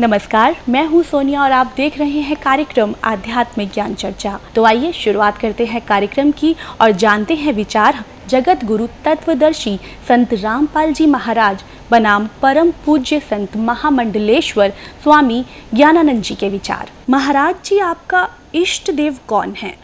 [0.00, 4.90] नमस्कार, मैं हूँ सोनिया और आप देख रहे हैं कार्यक्रम आध्यात्मिक ज्ञान चर्चा। तो आइए
[4.92, 9.76] शुरुआत करते हैं कार्यक्रम की और जानते हैं विचार जगत गुरु तत्वदर्शी
[10.08, 14.72] संत रामपाल जी महाराज, बनाम परम पूज्य संत महामंडलेश्वर
[15.02, 15.44] स्वामी
[15.74, 19.74] ज्ञानानंद जी के विचार। महाराज जी, आपका इष्ट देव कौन है?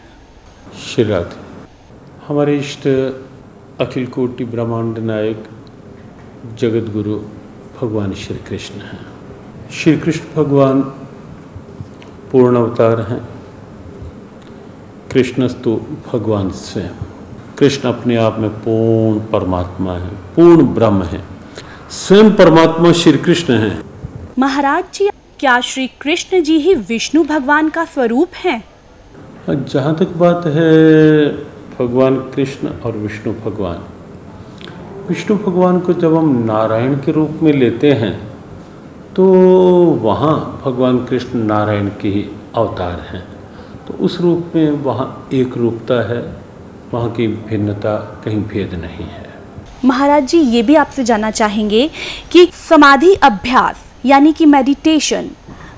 [0.85, 1.03] श्री
[2.27, 2.87] हमारे इष्ट
[3.81, 5.43] अखिल कोटि ब्रह्मांड नायक
[6.59, 7.19] जगत गुरु
[7.81, 9.14] भगवान श्री कृष्ण हैं।
[9.71, 10.81] श्री कृष्ण भगवान
[12.31, 13.21] पूर्ण अवतार हैं।
[15.11, 15.79] कृष्णस्तु
[16.13, 16.89] भगवान स्वयं।
[17.57, 21.21] कृष्ण अपने आप में पूर्ण परमात्मा है पूर्ण ब्रह्म है।
[21.89, 23.81] स्वयं परमात्मा श्री कृष्ण है।
[24.39, 25.09] महाराज जी
[25.39, 28.63] क्या श्री कृष्ण जी ही विष्णु भगवान का स्वरूप हैं
[29.49, 31.27] जहाँ तक बात है
[31.79, 33.83] भगवान कृष्ण और विष्णु भगवान।
[35.09, 38.34] विष्णु भगवान को जब हम नारायण के रूप में लेते हैं
[39.15, 39.25] तो
[40.01, 43.23] वहाँ भगवान कृष्ण नारायण के ही अवतार हैं।
[43.87, 46.21] तो उस रूप में वहाँ एक रूपता है
[46.93, 49.23] वहाँ की भिन्नता कहीं भेद नहीं है।
[49.85, 51.89] महाराज जी ये भी आपसे जानना चाहेंगे
[52.31, 55.29] कि समाधि अभ्यास यानी कि मेडिटेशन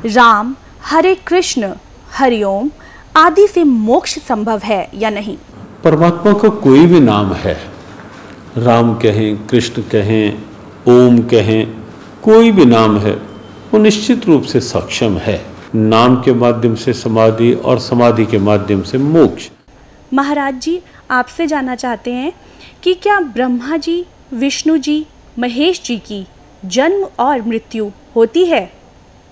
[0.05, 1.71] राम हरे कृष्ण
[2.17, 2.71] हरिओम
[3.15, 5.37] आदि से मोक्ष संभव है या नहीं?
[5.83, 7.57] परमात्मा का को कोई भी नाम है
[8.57, 10.43] राम कहें कृष्ण कहें
[10.87, 11.65] ओम कहें
[12.23, 13.26] कोई भी नाम है
[13.73, 15.41] वो निश्चित रूप से सक्षम है।
[15.75, 19.49] नाम के माध्यम से समाधि और समाधि के माध्यम से मोक्ष।
[20.13, 20.79] महाराज जी
[21.11, 22.31] आपसे जानना चाहते हैं
[22.83, 25.05] कि क्या ब्रह्मा जी विष्णु जी
[25.39, 26.25] महेश जी की
[26.65, 28.71] जन्म और मृत्यु होती है?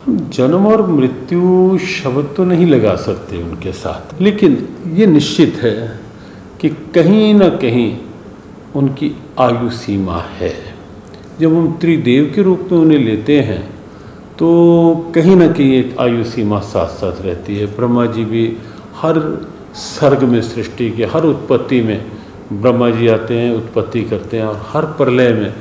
[0.01, 5.75] जन्म और मृत्यु शब्द तो नहीं लगा सकते उनके साथ लेकिन ये निश्चित है
[6.61, 7.97] कि कहीं ना कहीं
[8.75, 10.53] उनकी आयु सीमा है।
[11.39, 13.74] जब हम त्रिदेव के रूप में उन्हें लेते हैं
[14.39, 18.45] तो कहीं ना कहीं एक आयु सीमा साथ साथ रहती है। ब्रह्मा जी भी
[18.95, 19.19] हर
[19.75, 22.05] सर्ग में सृष्टि के, हर उत्पत्ति में
[22.53, 25.53] ब्रह्मा जी आते हैं, उत्पत्ति करते हैं और हर प्रलय में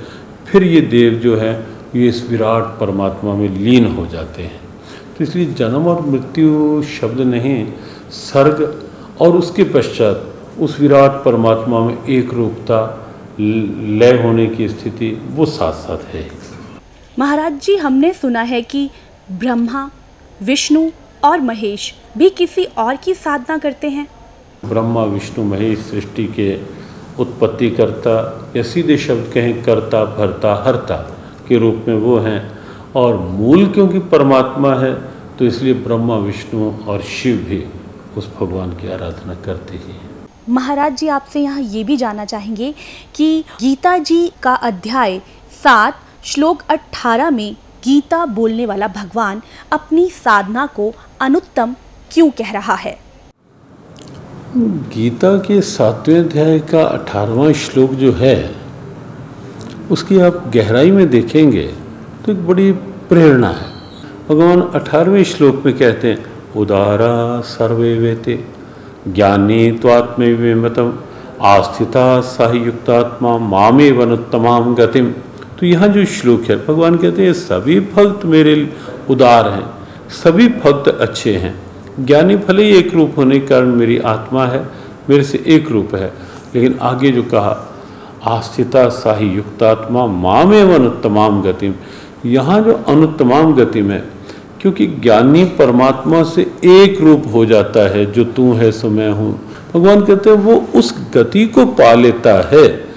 [0.47, 1.55] फिर ये देव जो है,
[1.95, 4.61] ये इस विराट परमात्मा में लीन हो जाते हैं।
[5.19, 7.67] तो इसलिए जन्म और मृत्यु शब्द नहीं,
[8.11, 8.81] सर्ग
[9.21, 12.81] और उसके पश्चात उस विराट परमात्मा में एक रूपता
[13.41, 16.29] लय होने की स्थिति वो साथ साथ है।
[17.19, 18.89] महाराज जी हमने सुना है कि
[19.33, 19.91] ब्रह्मा
[20.41, 20.89] विष्णु
[21.25, 24.07] और महेश भी किसी और की साधना करते हैं।
[24.65, 26.55] ब्रह्मा विष्णु महेश सृष्टि के
[27.23, 28.17] उत्पत्ति करता
[28.57, 30.97] या सीधे शब्द कहें करता भरता हरता
[31.49, 32.41] के रूप में वो हैं।
[32.97, 34.93] और मूल क्योंकि परमात्मा है
[35.39, 37.65] तो इसलिए ब्रह्मा विष्णु और शिव भी
[38.17, 40.11] उस भगवान की आराधना करते ही हैं।
[40.49, 42.75] महाराज जी आपसे यहाँ ये भी जानना चाहेंगे
[43.15, 45.19] कि गीता जी का अध्याय
[45.63, 49.41] सात श्लोक अट्ठारह में गीता बोलने वाला भगवान
[49.73, 51.75] अपनी साधना को अनुत्तम
[52.13, 52.97] क्यों कह रहा है?
[54.57, 58.39] गीता के सातवें अध्याय का अठारहवा श्लोक जो है,
[59.91, 61.67] उसकी आप गहराई में देखेंगे
[62.25, 62.71] तो एक बड़ी
[63.11, 63.69] प्रेरणा है।
[64.29, 66.25] भगवान अठारहवें श्लोक में कहते हैं,
[66.57, 68.39] उदारा सर्वे वेते,
[69.09, 70.99] ज्ञानी त्वात्मतम
[71.45, 75.13] आस्थिता सहयुक्तात्मा मामे वनुत्तमाम गतिम।
[75.61, 78.73] तो यहाँ जो श्लोक है, भगवान कहते हैं, सभी भक्त मेरे
[79.11, 79.67] उदार हैं,
[80.11, 81.55] सभी भक्त अच्छे हैं।
[82.01, 84.69] ज्ञानी भले ही एक रूप होने के कारण मेरी आत्मा है,
[85.11, 86.13] मेरे से एक रूप है।
[86.55, 87.75] लेकिन आगे जो कहा,
[88.25, 91.75] आस्थिता साही युक्तात्मा मामे अनुत्तमाम गतिम।
[92.27, 94.05] यहाँ जो अनुत्तमाम गतिम है,
[94.61, 99.41] क्योंकि ज्ञानी परमात्मा से एक रूप हो जाता है, जो तू है सो मैं हूँ।
[99.75, 102.94] भगवान कहते हैं, वो उस गति को पा लेता है।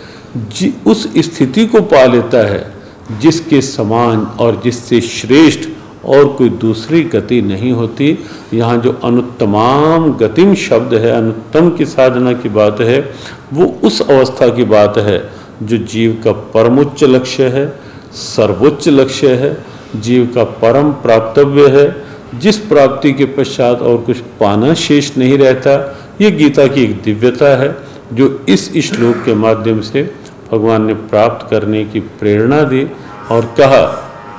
[0.87, 2.73] उस स्थिति को पा लेता है
[3.21, 5.69] जिसके समान और जिससे श्रेष्ठ
[6.05, 8.19] और कोई दूसरी गति नहीं होती।
[8.53, 13.13] यहाँ जो अनुत्तमाम गतिम शब्द है, अनुत्तम की साधना की बात है,
[13.53, 15.29] वो उस अवस्था की बात है
[15.63, 17.79] जो जीव का परमोच्च लक्ष्य है,
[18.13, 19.57] सर्वोच्च लक्ष्य है,
[19.95, 22.05] जीव का परम प्राप्तव्य है।
[22.39, 27.57] जिस प्राप्ति के पश्चात और कुछ पाना शेष नहीं रहता, ये गीता की एक दिव्यता
[27.57, 30.03] है। जो इस श्लोक के माध्यम से
[30.51, 32.83] भगवान ने प्राप्त करने की प्रेरणा दी
[33.31, 33.85] और कहा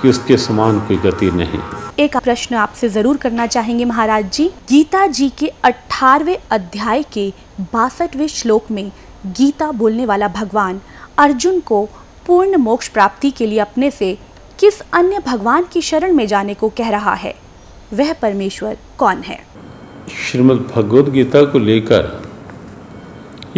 [0.02, 1.58] कि उसके समान कोई गति नहीं।
[1.98, 8.26] एक प्रश्न आपसे ज़रूर करना चाहेंगे महाराज जी। गीता जी के अठारवे अध्याय के बासठवें
[8.26, 8.92] श्लोक में
[9.26, 10.80] गीता बोलने वाला भगवान
[11.18, 11.88] अर्जुन को
[12.26, 14.18] पूर्ण मोक्ष प्राप्ति के लिए अपने से
[14.58, 17.34] किस अन्य भगवान की शरण में जाने को कह रहा है?
[17.92, 19.44] वह परमेश्वर कौन है?
[20.30, 22.27] श्रीमद् भगवद गीता को लेकर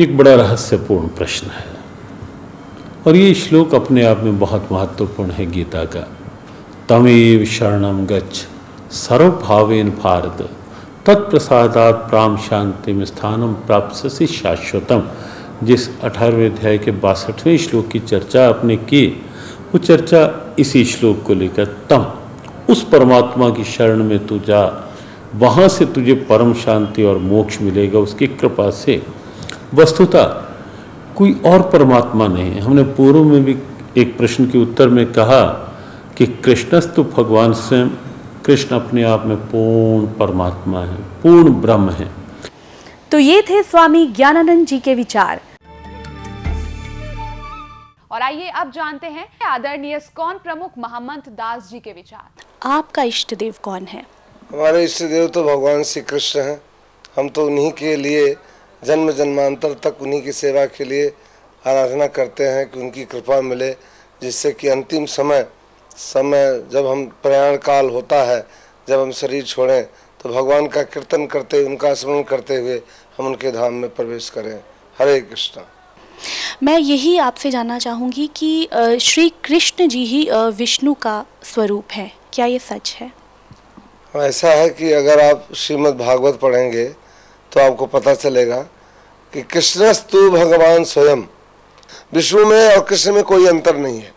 [0.00, 1.64] एक बड़ा रहस्यपूर्ण प्रश्न है।
[3.06, 6.08] और ये श्लोक अपने आप में बहुत महत्वपूर्ण है गीता का।
[6.88, 8.46] तमेव शरणम गच्छ,
[8.94, 10.50] सर्वभावेन भारत,
[11.06, 15.02] तत्प्रसादात प्राम शांति में स्थानम प्राप्त से शाश्वतम।
[15.62, 19.06] जिस अठारहवें अध्याय के बासठवें श्लोक की चर्चा आपने की,
[19.72, 22.12] वो चर्चा इसी श्लोक को लेकर तम।
[22.70, 24.94] उस परमात्मा की शरण में तू जा,
[25.34, 29.19] वहाँ से तुझे परम शांति और मोक्ष मिलेगा, उसकी कृपा से।
[29.74, 30.24] वस्तुतः
[31.16, 33.56] कोई और परमात्मा नहीं है। हमने पूर्व में भी
[33.96, 35.42] एक प्रश्न के उत्तर में कहा
[36.18, 37.88] कि कृष्णस्तु भगवान स्वयं
[38.46, 42.10] कृष्ण अपने आप में पूर्ण परमात्मा है पूर्ण ब्रह्म है।
[43.10, 45.40] तो ये थे स्वामी ज्ञानानंद जी के विचार।
[48.12, 53.34] और आइए अब जानते हैं आदरणीय स्कॉन प्रमुख महामंत दास जी के विचार। आपका इष्ट
[53.34, 54.04] देव कौन है?
[54.50, 56.60] हमारे इष्ट देव तो भगवान श्री कृष्ण हैं।
[57.16, 58.36] हम तो उन्हीं के लिए
[58.82, 61.08] जन्म जन्मांतर तक उन्हीं की सेवा के लिए
[61.66, 63.70] आराधना करते हैं कि उनकी कृपा मिले
[64.22, 65.46] जिससे कि अंतिम समय
[65.96, 68.40] समय जब हम प्रयाण काल होता है
[68.88, 69.82] जब हम शरीर छोड़ें
[70.22, 72.80] तो भगवान का कीर्तन करते उनका स्मरण करते हुए
[73.18, 74.54] हम उनके धाम में प्रवेश करें।
[74.98, 75.62] हरे कृष्ण।
[76.62, 78.68] मैं यही आपसे जानना चाहूँगी कि
[79.00, 83.12] श्री कृष्ण जी ही विष्णु का स्वरूप है। क्या ये सच है?
[84.16, 86.84] ऐसा है कि अगर आप श्रीमद् भागवत पढ़ेंगे
[87.52, 88.60] तो आपको पता चलेगा
[89.32, 91.22] कि कृष्णस्तु भगवान स्वयं।
[92.12, 94.12] विष्णु में और कृष्ण में कोई अंतर नहीं है।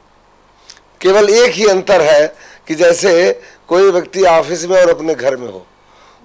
[1.01, 2.27] केवल एक ही अंतर है
[2.67, 3.31] कि जैसे
[3.67, 5.65] कोई व्यक्ति ऑफ़िस में और अपने घर में हो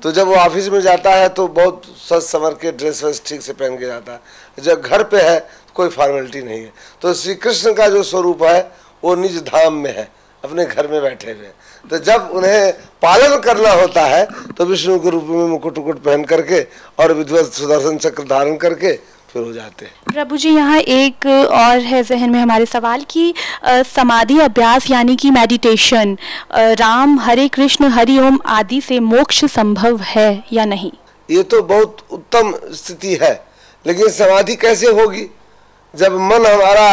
[0.02, 3.42] तो जब वो ऑफ़िस में जाता है तो बहुत सच संवर के ड्रेस वेस ठीक
[3.42, 6.72] से पहन के जाता है। जब घर पे है तो कोई फॉर्मेलिटी नहीं है।
[7.02, 8.60] तो श्री कृष्ण का जो स्वरूप है,
[9.02, 10.08] वो निज धाम में है,
[10.44, 11.50] अपने घर में बैठे हुए।
[11.90, 14.26] तो जब उन्हें पालन करना होता है
[14.58, 16.60] तो विष्णु के रूप में मुकुट उकुट पहन करके
[16.98, 18.92] और विध्वत सुदर्शन चक्र धारण करके
[19.32, 23.34] फिर हो जाते हैं। प्रभु जी यहाँ एक और है जहन में हमारे सवाल की
[23.86, 26.16] समाधि अभ्यास यानी कि मेडिटेशन
[26.54, 30.92] राम हरे कृष्ण हरि ओम आदि से मोक्ष संभव है या नहीं?
[31.28, 33.32] ये तो बहुत उत्तम स्थिति है
[33.86, 35.28] लेकिन समाधि कैसे होगी?
[35.94, 36.88] जब मन हमारा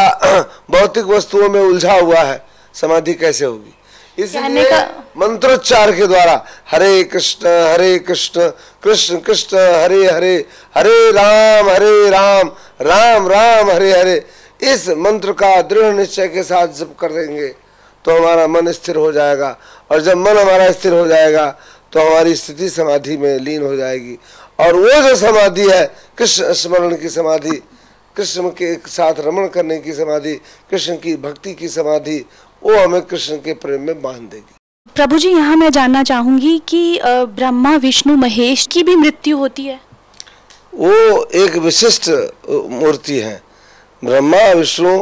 [0.71, 2.43] भौतिक वस्तुओं में उलझा हुआ है
[2.75, 3.73] समाधि कैसे होगी?
[4.19, 4.81] इसलिए
[5.17, 8.49] मंत्रोच्चार के द्वारा हरे कृष्ण हरे कृष्ण
[8.83, 10.35] कृष्ण कृष्ण हरे हरे
[10.75, 12.51] हरे राम हरे राम
[12.81, 14.17] राम राम हरे हरे
[14.61, 17.47] इस मंत्र का दृढ़ निश्चय के साथ जप कर देंगे
[18.05, 19.57] तो हमारा मन स्थिर हो जाएगा
[19.91, 21.45] और जब मन हमारा स्थिर हो जाएगा
[21.93, 24.17] तो हमारी स्थिति समाधि में लीन हो जाएगी।
[24.59, 25.85] और वो जो समाधि है
[26.17, 27.61] कृष्ण स्मरण की समाधि
[28.15, 30.35] कृष्ण के साथ रमण करने की समाधि
[30.71, 32.25] कृष्ण की भक्ति की समाधि
[32.65, 34.55] वो हमें कृष्ण के प्रेम में बाँध देगी।
[34.95, 39.79] प्रभु जी यहाँ मैं जानना चाहूँगी कि ब्रह्मा विष्णु महेश की भी मृत्यु होती है।
[40.75, 42.09] वो एक विशिष्ट
[42.49, 43.41] मूर्ति है।
[44.03, 44.97] ब्रह्मा विष्णु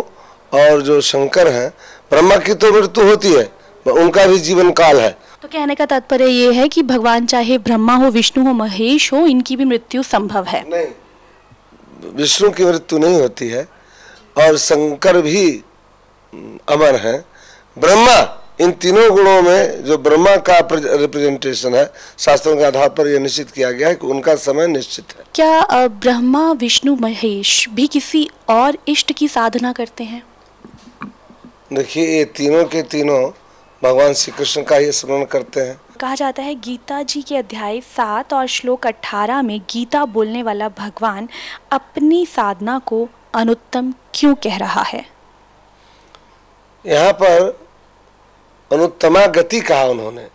[0.52, 1.70] और जो शंकर हैं
[2.12, 3.50] ब्रह्मा की तो मृत्यु होती है
[3.86, 5.10] उनका भी जीवन काल है।
[5.42, 9.26] तो कहने का तात्पर्य ये है कि भगवान चाहे ब्रह्मा हो विष्णु हो महेश हो
[9.28, 13.68] इनकी भी मृत्यु संभव है। नहीं विष्णु की मृत्यु नहीं होती है
[14.38, 15.64] और शंकर भी
[16.70, 17.24] अमर है।
[17.78, 21.86] ब्रह्मा इन तीनों गुणों में जो ब्रह्मा का रिप्रेजेंटेशन है
[22.20, 25.88] शास्त्रों के आधार पर यह निश्चित किया गया है कि उनका समय निश्चित है। क्या
[25.88, 30.24] ब्रह्मा विष्णु महेश भी किसी और इष्ट की साधना करते हैं?
[31.74, 33.22] देखिए ये तीनों के तीनों
[33.84, 37.80] भगवान श्री कृष्ण का ही स्मरण करते हैं। कहा जाता है गीता जी के अध्याय
[37.82, 41.30] सात और श्लोक अठारह में गीता बोलने वाला भगवान
[41.72, 45.06] अपनी साधना को अनुत्तम क्यों कह रहा है?
[46.86, 47.63] यहाँ पर
[48.74, 50.28] अनुत्तमा गति कहा उन्होंने।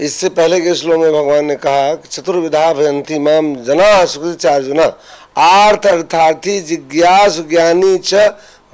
[0.00, 4.98] इससे पहले के श्लोक में भगवान ने कहा चतुर्विधा भयंती माम जना सुकृचार्जुना
[5.38, 8.14] आर्थ अर्थार्थी जिज्ञास ज्ञानी च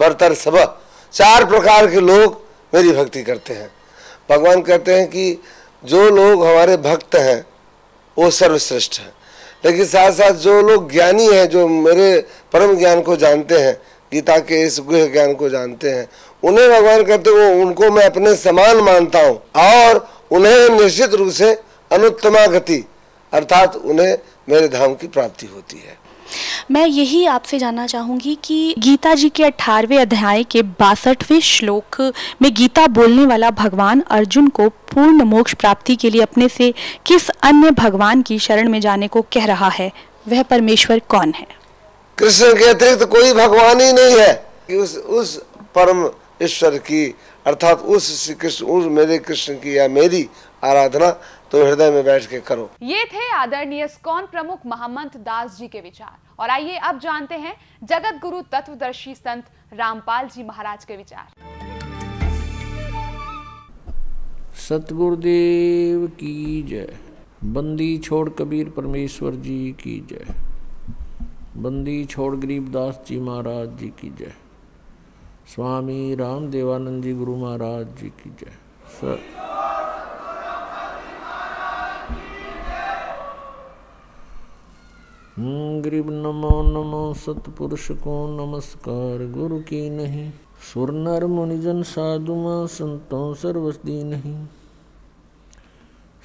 [0.00, 0.78] भरतर सब।
[1.12, 2.42] चार प्रकार के लोग
[2.74, 3.70] मेरी भक्ति करते हैं।
[4.30, 5.42] भगवान कहते हैं कि
[5.84, 7.46] जो लोग हमारे भक्त हैं,
[8.18, 9.12] वो सर्वश्रेष्ठ हैं।
[9.64, 14.38] लेकिन साथ साथ जो लोग ज्ञानी हैं, जो मेरे परम ज्ञान को जानते हैं गीता
[14.38, 16.08] के इस गुह ज्ञान को जानते हैं।
[16.42, 21.52] उन्हें भगवान कहते वो उनको मैं अपने समान मानता हूँ और उन्हें निश्चित रूप से
[21.90, 22.84] अनुत्तमा गति,
[23.32, 24.16] अर्थात उन्हें
[24.48, 25.98] मेरे धाम की प्राप्ति होती है।
[26.70, 32.00] मैं यही आपसे जानना चाहूँगी कि गीता जी के अठारहवें अध्याय के बासठवें श्लोक
[32.42, 36.72] में गीता बोलने वाला भगवान अर्जुन को पूर्ण मोक्ष प्राप्ति के लिए अपने से
[37.06, 39.90] किस अन्य भगवान की शरण में जाने को कह रहा है?
[40.28, 41.46] वह परमेश्वर कौन है?
[42.20, 44.32] कृष्ण के अतिरिक्त तो कोई भगवान ही नहीं है
[44.66, 45.36] कि उस उस
[45.74, 46.08] परम
[46.42, 47.04] ईश्वर की
[47.46, 50.28] अर्थात उस श्री कृष्ण उस मेरे कृष्ण की या मेरी
[50.64, 51.10] आराधना
[51.52, 55.80] तो हृदय में बैठ के करो। ये थे आदरणीय स्कॉन प्रमुख महामंत दास जी के
[55.80, 61.26] विचार। और आइए अब जानते हैं जगत गुरु तत्वदर्शी संत रामपाल जी महाराज के विचार।
[64.68, 66.88] सतगुरुदेव की जय।
[67.56, 70.49] बंदी छोड़ कबीर परमेश्वर जी की जय।
[71.56, 74.32] बंदी छोड़ गरीबदास जी महाराज जी की जय।
[75.54, 78.52] स्वामी राम देवानंद जी गुरु महाराज जी की जय।
[78.90, 79.18] सर।
[85.80, 90.32] गरीब नमो नमो सतपुरुष को नमस्कार। गुरु की नहीं,
[90.72, 94.46] सुर नर मुनिजन साधुमा संतों सर्वस्दी नहीं।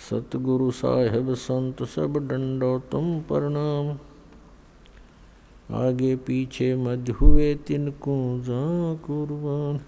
[0.10, 3.98] सतगुरु साहेब संत सब डंडो तुम प्रणाम
[5.72, 9.80] आगे पीछे मध्य हुए तिनको जा कुर्बान।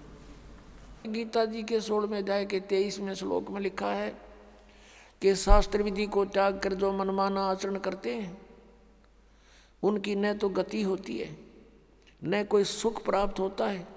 [1.12, 4.08] गीता जी के सोलहवें अध्याय के तेईसवें श्लोक में लिखा है
[5.22, 8.38] कि शास्त्र विधि को त्याग कर जो मनमाना आचरण करते हैं,
[9.82, 11.36] उनकी न तो गति होती है,
[12.24, 13.88] न कोई सुख प्राप्त होता है,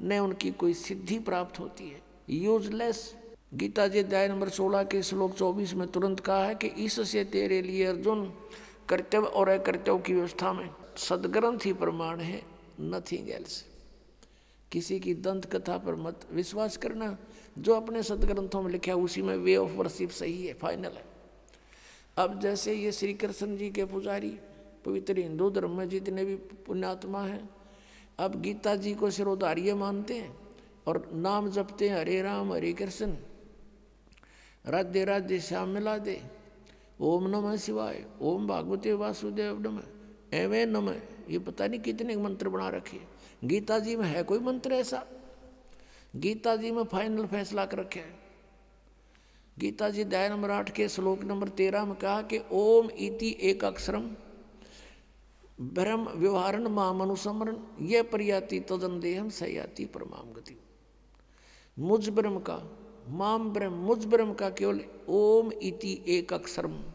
[0.00, 3.14] न उनकी कोई सिद्धि प्राप्त होती है। यूजलेस
[3.54, 7.62] गीता जी अध्याय नंबर 16 के श्लोक 24 में तुरंत कहा है कि इससे तेरे
[7.62, 8.32] लिए अर्जुन
[8.88, 10.70] कर्तव्य और अकर्तव्य की व्यवस्था में
[11.00, 12.42] सदग्रंथ ही प्रमाण है
[12.80, 13.64] नथिंग एल्स
[14.72, 17.16] किसी की दंत कथा पर मत विश्वास करना।
[17.58, 21.04] जो अपने सदग्रंथों में लिखा है, उसी में वे ऑफ़ वर्शिप सही है फाइनल है।
[22.16, 24.30] अब जैसे ये श्री कृष्ण जी के पुजारी,
[24.84, 26.34] पवित्र हिंदू धर्म में जितने भी
[26.66, 27.48] पुण्यात्मा हैं,
[28.18, 30.36] अब गीता जी को सिरोधार्य मानते हैं
[30.86, 33.16] और नाम जपते हैं, हरे राम, हरे कृष्ण,
[34.66, 36.20] राधे राधे, श्याम मिला दे
[37.00, 39.99] ओम नमः शिवाय, ओम भागवते वासुदेव नमः।
[40.34, 40.90] एवे नम
[41.30, 43.00] ये पता नहीं कितने मंत्र बना रखे
[43.44, 45.06] गीता जी में है कोई मंत्र ऐसा?
[46.16, 48.18] गीता जी में फाइनल फैसला कर रखे है।
[49.58, 53.64] गीता जी दया नंबर आठ के श्लोक नंबर तेरह में कहा कि, ओम इति एक
[53.64, 54.10] अक्षरम
[55.60, 60.60] ब्रह्म व्यवहारण माम अनुसमरण ये प्रयाति तदन देहम सयाति परमाम गति
[61.78, 66.89] मुझ ब्रह्म का, माम ब्रह्म, मुझ ब्रह्म का केवल ओम इति एक अक्षरम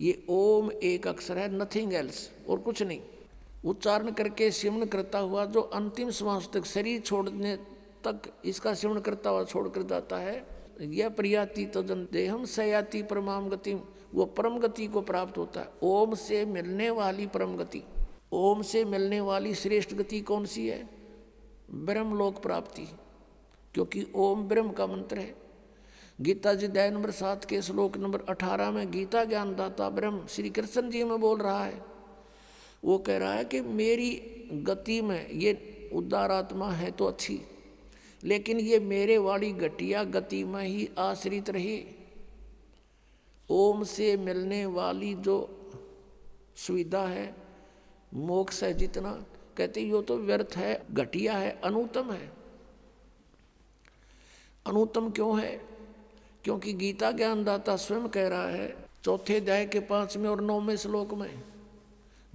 [0.00, 3.00] ये ओम एक अक्षर है नथिंग एल्स और कुछ नहीं।
[3.64, 7.56] उच्चारण करके सिमन करता हुआ जो अंतिम श्वास तक शरीर छोड़ने
[8.04, 10.44] तक इसका सिमन करता हुआ छोड़ कर जाता है,
[10.80, 13.74] यह प्रियाति तदन देहम सयाति परमाम गति,
[14.14, 17.82] वो परम गति को प्राप्त होता है। ओम से मिलने वाली परम गति,
[18.32, 20.88] ओम से मिलने वाली श्रेष्ठ गति कौन सी है?
[21.70, 22.88] ब्रह्म लोक प्राप्ति,
[23.74, 25.34] क्योंकि ओम ब्रह्म का मंत्र है।
[26.22, 30.50] गीता जी अध्याय नंबर सात के श्लोक नंबर अठारह में गीता ज्ञान दाता ब्रह्म श्री
[30.50, 31.80] कृष्ण जी में बोल रहा है।
[32.84, 34.10] वो कह रहा है कि मेरी
[34.64, 35.52] गति में ये
[35.94, 37.40] उदार आत्मा है तो अच्छी,
[38.22, 41.84] लेकिन ये मेरे वाली घटिया गति में ही आश्रित रही।
[43.50, 45.38] ओम से मिलने वाली जो
[46.58, 47.34] सुविधा है,
[48.12, 49.12] मोक्ष है जितना,
[49.56, 52.30] कहते यो तो व्यर्थ है घटिया है, अनुतम है।
[54.66, 55.69] अनुतम क्यों है?
[56.44, 61.42] क्योंकि गीता ज्ञानदाता स्वयं कह रहा है, चौथे अध्याय के पाँचवें और नौवें श्लोक में,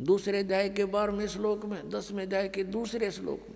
[0.02, 3.56] दूसरे अध्याय के बारहवें श्लोक में, दसवें अध्याय के दूसरे श्लोक में,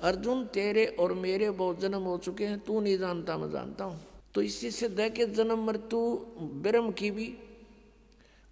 [0.00, 4.00] अर्जुन तेरे और मेरे बहुत जन्म हो चुके हैं, तू नहीं जानता, मैं जानता हूँ।
[4.34, 5.98] तो इसी से दह के जन्म मृत्यु,
[6.40, 7.38] ब्रह्म की भी,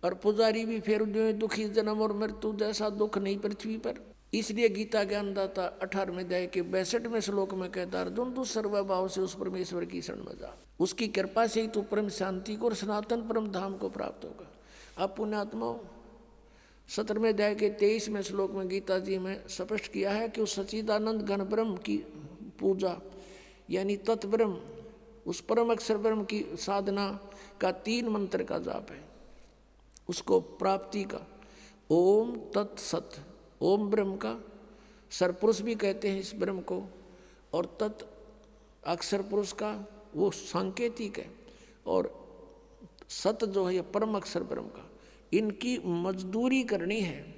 [0.05, 3.95] और पुजारी भी फिर जो दुखी जन्म और मृत्यु जैसा दुख नहीं पृथ्वी पर।
[4.35, 9.35] इसलिए गीता ज्ञानदाता अठारहवें अध्याय के बैसठवें श्लोक में कहता अर्जुन, तू सर्वभाव से उस
[9.35, 13.29] परमेश्वर की शरण में जा। उसकी कृपा से ही तू परम शांति को और सनातन
[13.29, 14.51] परम धाम को प्राप्त होगा।
[15.05, 15.79] अब पुण्यात्माओं,
[16.89, 21.23] सत्रहवें अध्याय के तेईसवें श्लोक में गीता जी में स्पष्ट किया है कि उस सचिदानंद
[21.23, 21.97] घन ब्रह्म की
[22.61, 23.01] पूजा,
[23.71, 24.61] यानी तत्ब्रह्म,
[25.27, 27.21] उस परम अक्षर ब्रह्म की साधना
[27.61, 29.05] का तीन मंत्र का जाप है।
[30.09, 31.27] उसको प्राप्ति का,
[31.91, 33.11] ओम तत् तत्सत
[33.63, 34.37] ओम ब्रह्म का
[35.11, 36.83] सरपुरुष भी कहते हैं इस ब्रह्म को,
[37.53, 38.03] और तत्
[38.85, 41.31] अक्षर पुरुष का वो सांकेतिक है।
[41.87, 42.25] और
[43.09, 44.91] सत जो है परम अक्षर ब्रह्म का,
[45.33, 47.35] इनकी मजदूरी करनी है।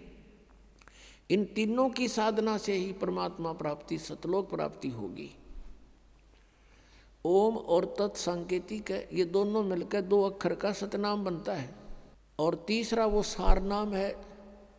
[1.31, 5.31] इन तीनों की साधना से ही परमात्मा प्राप्ति, सतलोक प्राप्ति होगी।
[7.25, 11.75] ओम और तत् सांकेतिक है, ये दोनों मिलकर दो अक्षर का सतनाम बनता है।
[12.39, 14.25] और तीसरा वो सार नाम है,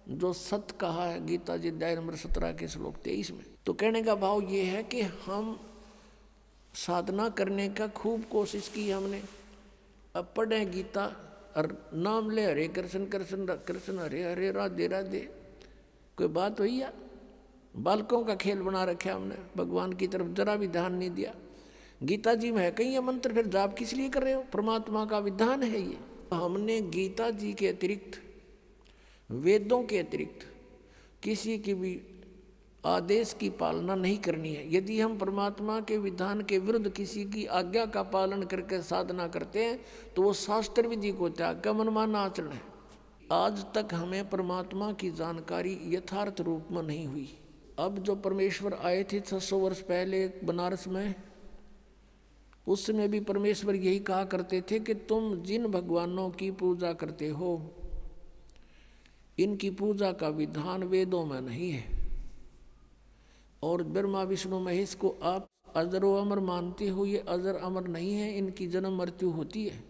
[0.10, 4.04] जो सत कहा है, गीता जी अध्याय नंबर सत्रह के श्लोक तेईस में। तो कहने
[4.04, 5.60] का भाव ये है कि हम
[6.78, 9.22] साधना करने का खूब कोशिश की हमने।
[10.16, 11.06] अब पढ़े गीता
[11.58, 15.20] और नाम ले हरे कृष्ण कृष्ण कृष्ण, हरे हरे, राधे राधे।
[16.18, 16.94] कोई बात हुई या
[17.76, 21.34] बालकों का खेल बना रखे हमने, भगवान की तरफ़ जरा भी ध्यान नहीं दिया।
[22.04, 24.42] गीता जी में है कहीं ये मंत्र, फिर जाप किस लिए कर रहे हो?
[24.54, 25.98] परमात्मा का विधान है ये।
[26.34, 28.22] हमने गीता जी के अतिरिक्त,
[29.32, 30.46] वेदों के अतिरिक्त,
[31.24, 32.02] किसी की भी
[32.88, 37.46] आदेश की पालना नहीं करनी है। यदि हम परमात्मा के विधान के विरुद्ध किसी की
[37.46, 39.80] आज्ञा का पालन करके साधना करते हैं
[40.16, 42.62] तो वो शास्त्र विधि को त्याग का मनमान आचरण है।
[43.32, 47.28] आज तक हमें परमात्मा की जानकारी यथार्थ रूप में नहीं हुई।
[47.80, 51.16] अब जो परमेश्वर आए थे 600 वर्ष पहले बनारस में
[52.68, 57.28] उस समय भी परमेश्वर यही कहा करते थे कि तुम जिन भगवानों की पूजा करते
[57.30, 57.52] हो,
[59.38, 61.97] इनकी पूजा का विधान वेदों में नहीं है।
[63.68, 68.14] और ब्रह्मा, विष्णु, महेश को आप अजर व अमर मानते हो, ये अजर अमर नहीं
[68.14, 69.84] है, इनकी जन्म मृत्यु होती है।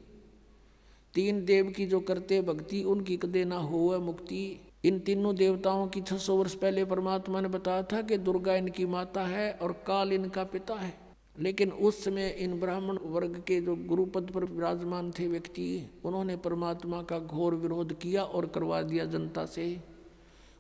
[1.14, 6.02] तीन देव की जो करते भक्ति, उनकी कदे ना हो मुक्ति। इन तीनों देवताओं की
[6.02, 10.44] 600 वर्ष पहले परमात्मा ने बताया था कि दुर्गा इनकी माता है और काल इनका
[10.44, 10.94] पिता है।
[11.40, 17.02] लेकिन उस समय इन ब्राह्मण वर्ग के जो गुरुपद पर विराजमान थे व्यक्ति, उन्होंने परमात्मा
[17.02, 19.82] का घोर विरोध किया और करवा दिया जनता से।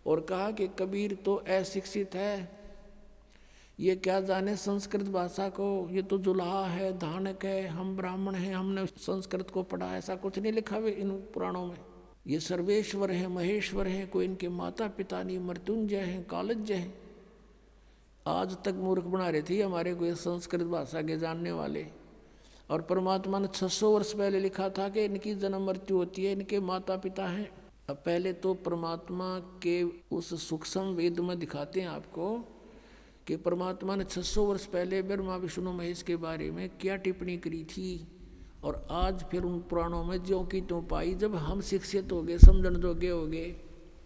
[0.07, 2.57] और कहा कि कबीर तो अशिक्षित है
[3.79, 5.89] ये क्या जाने संस्कृत भाषा को?
[5.91, 10.39] ये तो जुल्हा है, धानक है, हम ब्राह्मण हैं, हमने संस्कृत को पढ़ा, ऐसा कुछ
[10.39, 11.77] नहीं लिखा हुए इन पुराणों में।
[12.27, 17.00] ये सर्वेश्वर हैं, महेश्वर हैं, कोई इनके माता पिता नहीं, मृत्युंजय हैं, कालज्य हैं।
[18.27, 21.88] आज तक मूर्ख बना रहे थे हमारे कोई संस्कृत भाषा के जानने वाले।
[22.69, 26.60] और परमात्मा ने 600 वर्ष पहले लिखा था कि इनकी जन्म मृत्यु होती है, इनके
[26.60, 27.51] माता पिता हैं।
[27.89, 32.53] अब पहले तो परमात्मा के उस सूक्ष्म वेद में दिखाते हैं आपको।
[33.27, 37.63] कि परमात्मा ने 600 वर्ष पहले ब्रह्मा, विष्णु, महेश के बारे में क्या टिप्पणी करी
[37.63, 38.07] थी?
[38.63, 42.38] और आज फिर उन पुराणों में ज्यों की त्यों पाई, जब हम शिक्षित हो गए
[42.38, 43.55] समझण जोगे हो गए।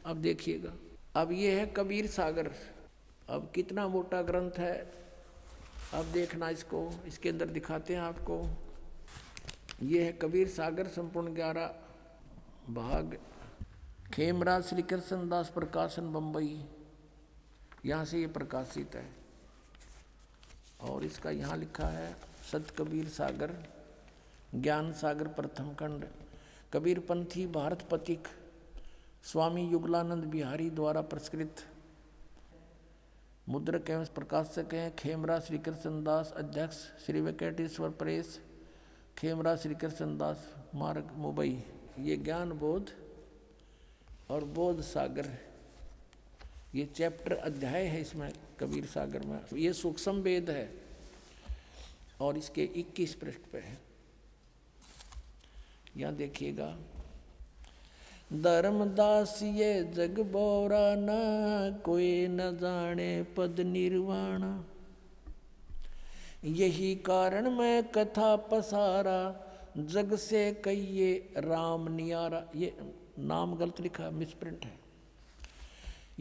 [0.05, 0.73] अब देखिएगा।
[1.15, 2.51] अब ये है कबीर सागर।
[3.29, 4.93] अब कितना मोटा ग्रंथ है।
[5.93, 8.49] अब देखना इसको। इसके अंदर दिखाते हैं आपको।
[9.83, 11.75] ये है कबीर सागर, संपूर्ण ग्यारह
[12.69, 13.17] भाग।
[14.13, 16.65] खेमराज श्री कृष्ण दास प्रकाशन बम्बई
[17.85, 19.05] यहाँ से ये प्रकाशित है।
[20.81, 22.15] और इसका यहाँ लिखा है
[22.51, 23.51] सत कबीर सागर,
[24.55, 26.05] ज्ञान सागर प्रथम खंड
[26.73, 28.27] कबीरपंथी भारत पथिक,
[29.23, 31.63] स्वामी युगलानंद बिहारी द्वारा प्रस्कृत।
[33.49, 38.39] मुद्रक एवं प्रकाशक हैं खेमरा श्री कृष्ण दास अध्यक्ष, श्री वेंकटेश्वर प्रेस,
[39.17, 41.63] खेमरा श्री कृष्ण दास मार्ग मुंबई।
[41.99, 42.89] ये ज्ञान बोध
[44.29, 45.50] और बोध सागर।
[46.75, 50.69] ये चैप्टर अध्याय है इसमें, कबीर सागर में। ये सूक्ष्म वेद है
[52.21, 53.77] और इसके 21 पृष्ठ पे है।
[55.97, 56.77] यहाँ देखिएगा
[58.33, 64.43] धर्मदास ये जग बोरा न, कोई न जाने पद निर्वाण।
[66.45, 69.19] यही कारण मैं कथा पसारा,
[69.77, 72.73] जग से कहिए राम नियारा। ये
[73.19, 74.80] नाम गलत लिखा मिसप्रिंट है।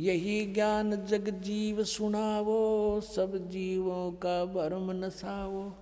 [0.00, 5.72] यही ज्ञान जग जीव सुनावो, सब जीवों का भरम नसावो।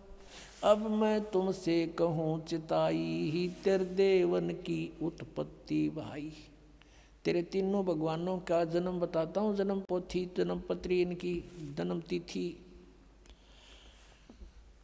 [0.64, 6.33] अब मैं तुमसे कहूँ, चिताई ही तेरे देवन की उत्पत्ति भाई।
[7.24, 11.44] तेरे तीनों भगवानों का जन्म बताता हूँ, जन्म पोथी, जन्म पत्री, इनकी
[11.78, 12.64] जन्म तिथि।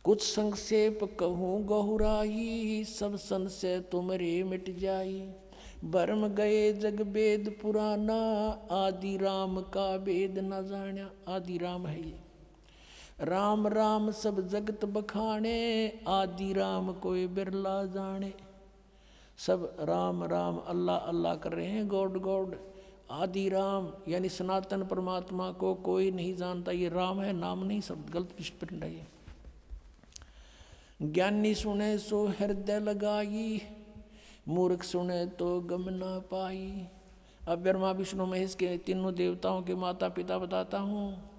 [0.05, 5.29] कुछ संक्षेप कहूँ, गहुराई, सब संशय तुमरे मिट जाई।
[5.85, 8.18] बर्म गए जग वेद पुराना।
[8.73, 12.18] आदि राम का वेद न जाना आदि राम है ये।
[13.25, 15.59] राम राम सब जगत बखाने
[16.09, 18.33] आदि राम कोई बिरला जाने
[19.38, 22.57] सब राम राम अल्लाह अल्लाह कर रहे हैं गॉड गॉड।
[23.12, 28.09] आदि राम यानी सनातन परमात्मा को कोई नहीं जानता। ये राम है, नाम नहीं, सब
[28.11, 29.07] गलत पिंड है
[31.03, 33.61] ज्ञानी सुने सो हृदय लगाई।
[34.48, 36.88] मूर्ख सुने तो गम ना पाई।
[37.48, 41.30] अब ब्रह्मा विष्णु महेश के तीनों देवताओं के माता पिता बताता हूँ।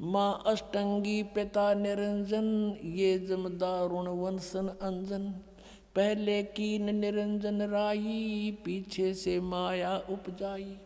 [0.00, 5.30] माँ अष्टंगी पिता निरंजन, ये जमदारुण वंशन अंजन।
[5.96, 10.76] पहले कीन निरंजन राई पीछे से माया उपजाई।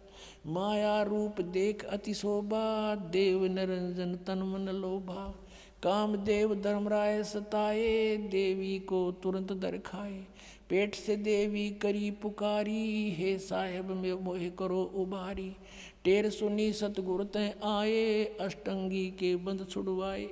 [0.47, 5.35] माया रूप देख अति शोभा, देव निरंजन तन मन लोभा।
[5.83, 10.25] काम देव धर्मराय सताए, देवी को तुरंत दर खाए
[10.71, 15.57] पेट से देवी करी पुकारी, हे साहेब में मोह करो उबारी।
[16.05, 20.29] टेर सुनी सतगुरु तय आए, अष्टंगी के बंद छुड़वाए।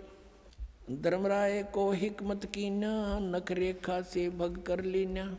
[0.91, 5.39] धर्मराय को हिकमत कीना, नख रेखा से भग कर लीना।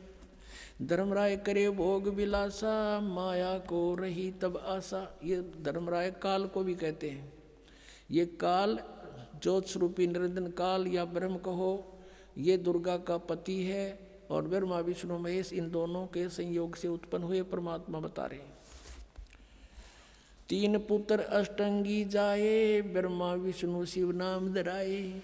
[0.81, 7.09] धर्मराय करे भोग विलासा, माया को रही तब आशा। ये धर्मराय काल को भी कहते
[7.09, 7.33] हैं।
[8.11, 8.79] ये काल
[9.43, 11.97] ज्योत स्वरूपी निरंजन काल या ब्रह्म कहो,
[12.37, 17.23] ये दुर्गा का पति है। और ब्रह्मा विष्णु महेश इन दोनों के संयोग से उत्पन्न
[17.23, 18.51] हुए परमात्मा बता रहे
[20.49, 25.21] तीन पुत्र अष्टंगी जाए ब्रह्मा विष्णु शिव नाम धराए।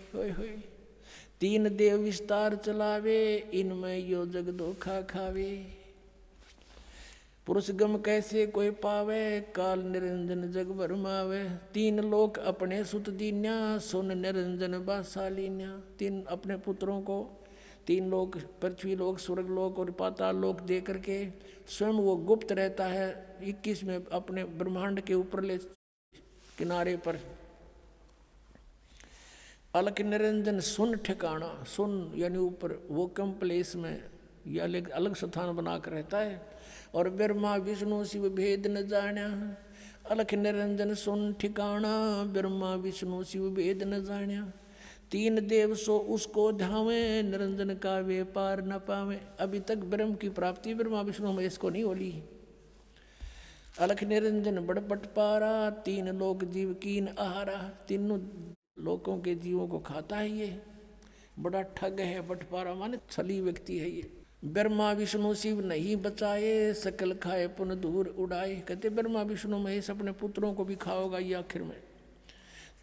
[1.39, 5.51] तीन देव विस्तार चलावे, इनमें यो जग धोखा खावे।
[7.47, 14.17] पुरुष गम कैसे कोई पावे, काल निरंजन जग भरमावे तीन लोक अपने सुत दीन्या, सुन
[14.17, 17.17] निरंजन बासालीन्या तीन अपने पुत्रों को
[17.87, 21.27] तीन लोक पृथ्वी लोक स्वर्ग लोक और पाताल लोक दे करके
[21.67, 25.57] स्वयं वो गुप्त रहता है, इक्कीस में अपने ब्रह्मांड के ऊपर ले
[26.57, 27.19] किनारे पर।
[29.75, 34.03] अलग निरंजन, सुन ठिकाना, सुन यानी ऊपर, वो कम प्लेस में
[34.47, 36.49] या अलग अलग स्थान बनाकर रहता है।
[36.95, 39.57] और ब्रह्मा, विष्णु, शिव भेद न जाना
[40.09, 44.51] अलख निरंजन, सुन ठिकाना, ब्रह्मा, विष्णु, शिव भेद न जाना।
[45.11, 50.29] तीन देव सो उसको धावे निरंजन का वे पार न पावे। अभी तक ब्रह्म की
[50.29, 52.11] प्राप्ति ब्रह्मा विष्णु में इसको नहीं होली।
[53.79, 58.19] अलख निरंजन बड़पट पारा, तीन लोक जीव कीन आहारा। तीनों
[58.83, 60.61] लोकों के जीवों को खाता है ये।
[61.39, 64.09] बड़ा ठग है बटपारा माने छली व्यक्ति है ये।
[64.45, 70.11] ब्रह्मा विष्णु शिव नहीं बचाए, सकल खाए पुन दूर उड़ाए। कहते ब्रह्मा विष्णु महेश अपने
[70.11, 71.75] पुत्रों को भी खाओगा ये आखिर में।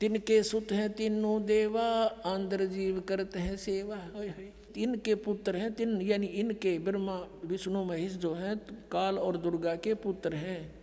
[0.00, 1.82] तिनके सुत हैं, तीनों देवा,
[2.26, 4.08] आंध्र जीव करते हैं सेवा।
[4.76, 8.58] इनके पुत्र हैं, तीन, यानी इनके, ब्रह्मा, विष्णु, महेश जो हैं,
[8.90, 10.74] काल और दुर्गा के पुत्र हैं।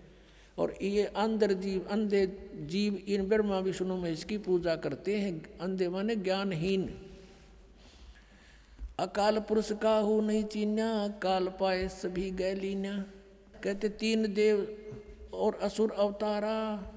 [0.57, 5.89] और ये अंदर जीव, अंधे जीव, इन ब्रह्मा, विष्णु, महेश की पूजा करते हैं। अंधे
[5.89, 7.11] माने ज्ञानहीन।
[8.99, 13.05] अकाल पुरुष का हो नहीं चीन्या, काल पाए सभी गैलीन्या।
[13.63, 14.77] कहते तीन देव
[15.33, 16.89] और असुर अवतारा।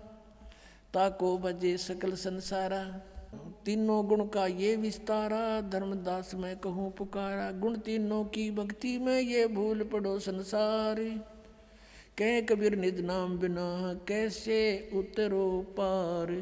[0.97, 2.83] ताको भजे सकल संसारा
[3.65, 9.47] तीनों गुण का ये विस्तारा धर्मदास मैं कहूँ पुकारा गुण तीनों की भक्ति में ये
[9.49, 11.01] भूल पड़ो संसार
[12.19, 13.69] कह कबीर निज नाम बिना
[14.09, 14.59] कैसे
[14.95, 16.33] उतरो पार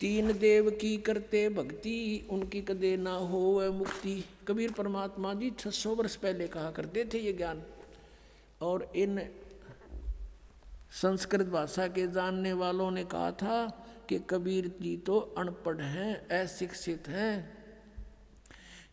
[0.00, 1.96] तीन देव की करते भक्ति
[2.30, 3.40] उनकी कदे ना हो
[3.74, 7.62] मुक्ति कबीर परमात्मा जी छह सौ वर्ष पहले कहा करते थे ये ज्ञान
[8.60, 9.18] और इन
[11.02, 17.08] संस्कृत भाषा के जानने वालों ने कहा था कि कबीर जी तो अनपढ़ हैं, अशिक्षित
[17.08, 17.64] हैं।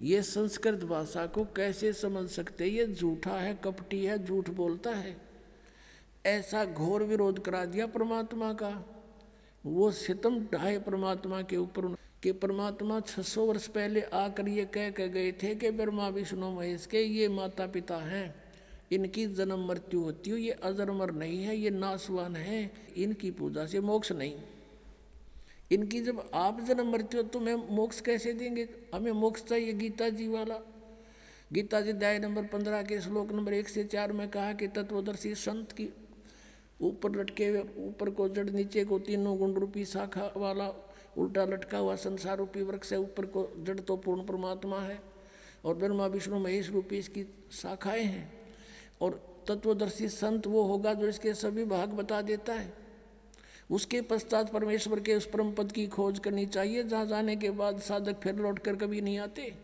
[0.02, 2.66] ये संस्कृत भाषा को कैसे समझ सकते?
[2.66, 5.18] ये झूठा है, कपटी है, झूठ बोलता है।
[6.26, 8.86] ऐसा घोर विरोध करा दिया परमात्मा का।
[9.66, 15.10] वो सितम ढाए परमात्मा के ऊपर कि परमात्मा 600 वर्ष पहले आकर ये कह के
[15.10, 18.43] गए थे कि ब्रह्मा, विष्णु, महेश के ये माता पिता हैं।
[18.94, 23.80] इनकी जन्म मृत्यु होती हो, ये अजरमर नहीं है, ये नासवान है, इनकी पूजा से
[23.80, 24.36] मोक्ष नहीं।
[25.72, 28.70] इनकी जब आप जन्म मृत्यु हो तो मैं मोक्ष कैसे देंगे?
[28.94, 30.60] हमें मोक्ष चाहिए गीता जी वाला।
[31.54, 35.36] गीता जी अध्याय नंबर पंद्रह के श्लोक नंबर एक से चार में कहा कि तत्वदर्शी
[35.36, 35.90] संत की
[36.82, 40.70] ऊपर लटके हुए, ऊपर को जड़, नीचे को तीनों गुण रूपी शाखा वाला,
[41.18, 45.00] उल्टा लटका हुआ संसार रूपी वृक्ष है, ऊपर को जड़ तो पूर्ण परमात्मा है,
[45.66, 48.43] और ब्रह्मा, विष्णु, महेश रूपी इसकी शाखाएँ हैं।
[49.02, 52.74] और तत्वदर्शी संत वो होगा जो इसके सभी भाग बता देता है।
[53.72, 57.80] उसके पश्चात परमेश्वर के उस परम पद की खोज करनी चाहिए, जहाँ जाने के बाद
[57.80, 59.56] साधक फिर लौट कर कभी नहीं आते।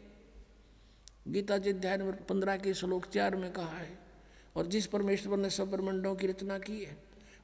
[1.27, 3.99] गीता जी अध्याय नंबर पंद्रह के श्लोक चार में कहा है,
[4.55, 6.97] और जिस परमेश्वर ने सब ब्रह्मंडों की रचना की है,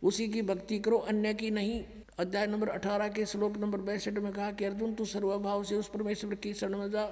[0.03, 1.85] उसी की भक्ति करो, अन्य की नहीं।
[2.19, 5.89] अध्याय नंबर अठारह के श्लोक नंबर बैसठ में कहा कि, अर्जुन, तू सर्वभाव से उस
[5.89, 7.09] परमेश्वर की शरण में जा।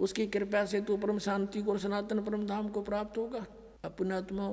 [0.00, 3.46] उसकी कृपा से तू परम शांति को और सनातन परम धाम को प्राप्त होगा।
[3.84, 4.46] अपने आत्मा,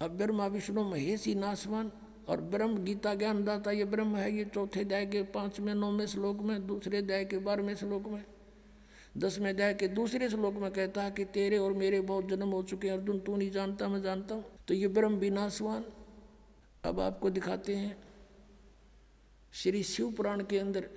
[0.00, 1.90] अब ब्रह्मा, विष्णु, महेश नासवान
[2.28, 6.40] और ब्रह्म, गीता, ज्ञान, दाता, ये ब्रह्म है, ये चौथे अध्याय के पाँचवें, नौवें श्लोक
[6.40, 8.24] में, दूसरे अध्याय के बारहवें श्लोक में,
[9.16, 12.62] दसवें अध्याय के दूसरे श्लोक में कहता है कि तेरे और मेरे बहुत जन्म हो
[12.62, 15.84] चुके हैं, अर्जुन, तू नहीं जानता, मैं जानता हूँ। तो ये ब्रह्म विनाशवान
[16.84, 17.96] अब आपको दिखाते हैं,
[19.52, 20.88] श्री शिव पुराण के अंदर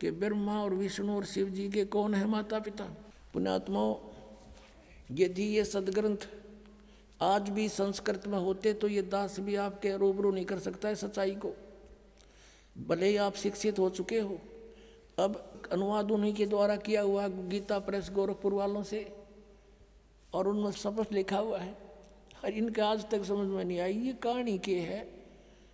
[0.00, 2.84] के ब्रह्मा और विष्णु और शिव जी के कौन है माता पिता
[3.32, 3.94] पुण्यात्माओं
[5.10, 6.28] यदि ये सदग्रंथ।
[7.20, 10.94] आज भी संस्कृत में होते तो ये दास भी आपके रूबरू नहीं कर सकता है
[10.94, 11.52] सच्चाई को।
[12.76, 14.38] भले ही आप शिक्षित हो चुके हो।
[15.18, 19.06] अब अनुवाद उन्हीं के द्वारा किया हुआ गीता प्रेस गोरखपुर वालों से,
[20.32, 21.76] और उनमें स्पष्ट लिखा हुआ है
[22.44, 25.06] और इनके आज तक समझ में नहीं आई, ये कहानी के है।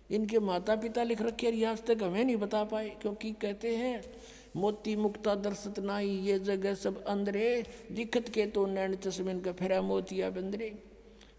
[0.09, 4.03] इनके माता पिता लिख रखे और आज तक हमें नहीं बता पाए, क्योंकि कहते हैं,
[4.55, 9.81] मोती मुक्ता दर्शत नाई, ये जगह सब अंदरे दिखत के तो नैन चश्मे इनका फेरा
[9.81, 10.71] मोतिया बंदरे।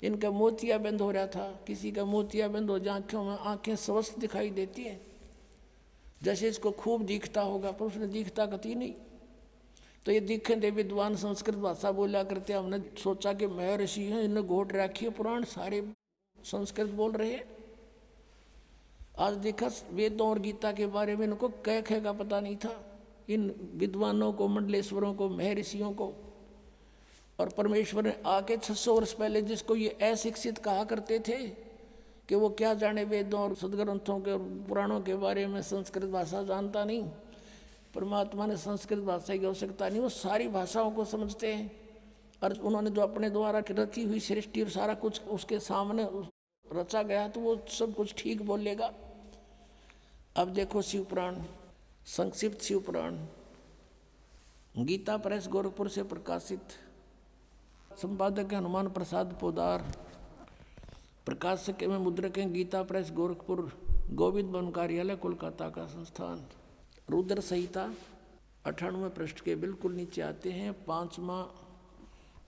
[0.03, 3.77] इनका मोतिया बंद हो रहा था, किसी का मोतिया बंद हो जाए आँखों में आँखें
[3.77, 5.01] स्वस्थ दिखाई देती हैं।
[6.23, 8.95] जैसे इसको खूब दिखता होगा, पर उसने दिखता कति नहीं।
[10.07, 14.23] तो ये दिखे दे विद्वान संस्कृत भाषा बोला करते हमने सोचा कि मैं ऋषि हैं,
[14.23, 15.93] इन्हें घोट रखी है, पुराण सारे
[16.45, 17.45] संस्कृत बोल रहे हैं।
[19.19, 23.01] आज देखा, वेदों और गीता के बारे में इनको कह खे का पता नहीं था।
[23.29, 26.13] इन विद्वानों को, मंडलेश्वरों को महर्षियों को
[27.39, 31.39] और परमेश्वर ने आके 600 वर्ष पहले जिसको ये अशिक्षित कहा करते थे
[32.29, 36.43] कि वो क्या जाने वेदों और सदग्रंथों के और पुराणों के बारे में संस्कृत भाषा
[36.43, 37.03] जानता नहीं,
[37.95, 41.71] परमात्मा ने संस्कृत भाषा की आवश्यकता नहीं, वो सारी भाषाओं को समझते हैं।
[42.43, 46.07] और उन्होंने जो अपने द्वारा रची हुई सृष्टि और सारा कुछ उसके सामने
[46.67, 48.93] रचा गया तो वो सब कुछ ठीक बोलेगा।
[50.37, 51.37] अब देखो शिवपुराण
[52.07, 53.19] संक्षिप्त शिवपुराण
[54.79, 56.73] गीता प्रेस गोरखपुर से प्रकाशित।
[57.97, 59.83] संपादक हैं हनुमान प्रसाद पोदार।
[61.27, 63.71] प्रकाशक में मुद्रक हैं गीता प्रेस गोरखपुर,
[64.13, 66.45] गोविंद वन कार्यालय, कोलकाता का संस्थान।
[67.11, 67.89] रुद्र संहिता
[68.67, 71.39] अठानवे पृष्ठ के बिल्कुल नीचे आते हैं। पांचवा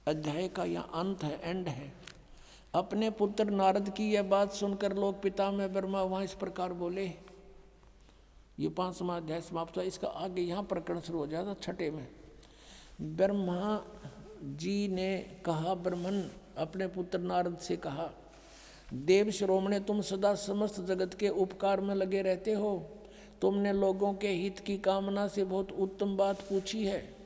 [0.09, 1.93] अध्याय का यह अंत है एंड है।
[2.75, 7.07] अपने पुत्र नारद की यह बात सुनकर लोग पिता में ब्रह्मा वहाँ इस प्रकार बोले,
[8.59, 12.07] ये पांचवा अध्याय समाप्त हुआ। इसका आगे यहाँ प्रकरण शुरू हो जाता छठे में।
[13.17, 13.77] ब्रह्मा
[14.45, 18.11] जी ने कहा, ब्रह्मन, अपने पुत्र नारद से कहा,
[18.95, 22.87] देव श्रोमणे, तुम सदा समस्त जगत के उपकार में लगे रहते हो।
[23.41, 27.17] तुमने लोगों के हित की कामना से बहुत उत्तम बात पूछी है।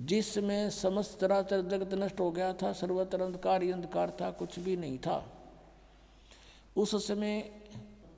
[0.00, 4.98] जिसमें समस्त चराचर जगत नष्ट हो गया था, सर्वत्र अंधकार अंधकार था, कुछ भी नहीं
[4.98, 5.32] था।
[6.76, 7.40] उस समय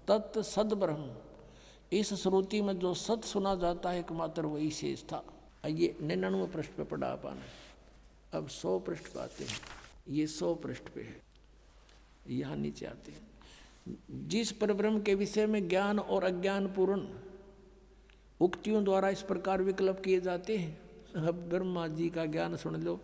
[0.08, 1.14] तत्व सद ब्रह्म
[1.92, 5.24] इस श्रुति में जो सत सुना जाता है, एकमात्र वही शेष था।
[5.66, 7.42] ये निन्यानवे पृष्ठ पे पढ़ा पाना
[8.38, 9.58] अब सौ पृष्ठ पे आते हैं।
[10.08, 11.22] ये सौ पृष्ठ पे है।
[12.28, 13.20] यहाँ नीचे आते हैं।
[14.28, 17.08] जिस परब्रह्म के विषय में ज्ञान और अज्ञान पूर्ण
[18.40, 20.80] उक्तियों द्वारा इस प्रकार विकल्प किए जाते हैं,
[21.26, 23.00] अब ब्रह्मा जी का ज्ञान सुन लो।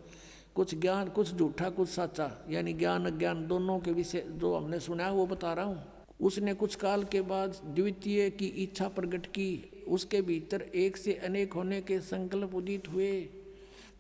[0.55, 5.05] कुछ ज्ञान, कुछ झूठा, कुछ सच्चा, यानी ज्ञान, अज्ञान दोनों के विषय, जो हमने सुना
[5.05, 9.85] है, वो बता रहा हूँ। उसने कुछ काल के बाद द्वितीय की इच्छा प्रकट की।
[9.89, 13.29] उसके भीतर एक से अनेक होने के संकल्प उदित हुए।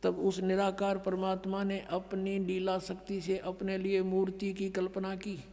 [0.02, 5.44] तब उस निराकार परमात्मा ने अपनी लीला शक्ति से अपने लिए मूर्ति की कल्पना की।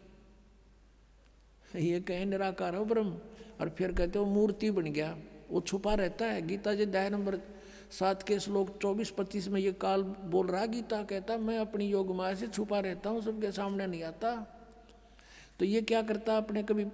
[1.75, 3.17] ये कहे, निराकार हो ब्रह्म।
[3.61, 5.17] और फिर कहते हो मूर्ति बन गया।
[5.51, 7.39] वो छुपा रहता है। गीता जी अध्याय नंबर
[7.91, 12.15] सात के श्लोक चौबीस पच्चीस में ये काल बोल रहा गीता कहता, मैं अपनी योग
[12.15, 14.53] माया से छुपा रहता हूँ, सबके सामने नहीं आता।
[15.59, 16.85] तो ये क्या करता अपने कभी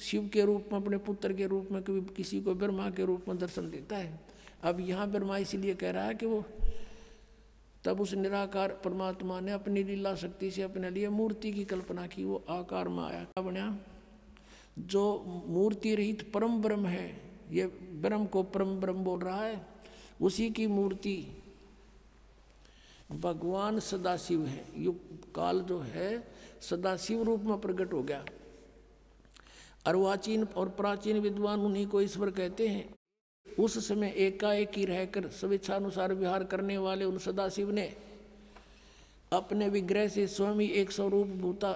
[0.00, 3.28] शिव के रूप में, अपने पुत्र के रूप में, कभी किसी को ब्रह्मा के रूप
[3.28, 4.20] में दर्शन देता है।
[4.62, 6.44] अब यहाँ ब्रह्मा इसीलिए कह रहा है कि वो
[7.84, 12.24] तब उस निराकार परमात्मा ने अपनी लीला शक्ति से अपने लिए मूर्ति की कल्पना की,
[12.24, 13.78] वो आकार में आया क्या बना।
[14.78, 15.02] जो
[15.46, 17.08] मूर्ति रहित परम ब्रह्म है,
[17.50, 17.66] ये
[18.02, 19.60] ब्रह्म को परम ब्रह्म बोल रहा है,
[20.20, 21.16] उसी की मूर्ति
[23.12, 26.16] भगवान सदाशिव है। युग काल जो है
[26.70, 28.24] सदाशिव रूप में प्रकट हो गया।
[29.86, 32.94] अर्वाचीन और प्राचीन विद्वान उन्हीं को ईश्वर कहते हैं।
[33.46, 37.92] उस समय एकाएक ही रहकर स्वेच्छानुसार विहार करने वाले उन सदाशिव ने
[39.32, 41.72] अपने विग्रह से स्वयं ही एक स्वरूप भूता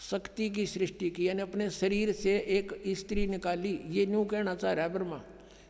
[0.00, 4.72] शक्ति की सृष्टि की, यानी अपने शरीर से एक स्त्री निकाली। ये न्यू कहना चाह
[4.72, 5.20] रहा है ब्रह्मा,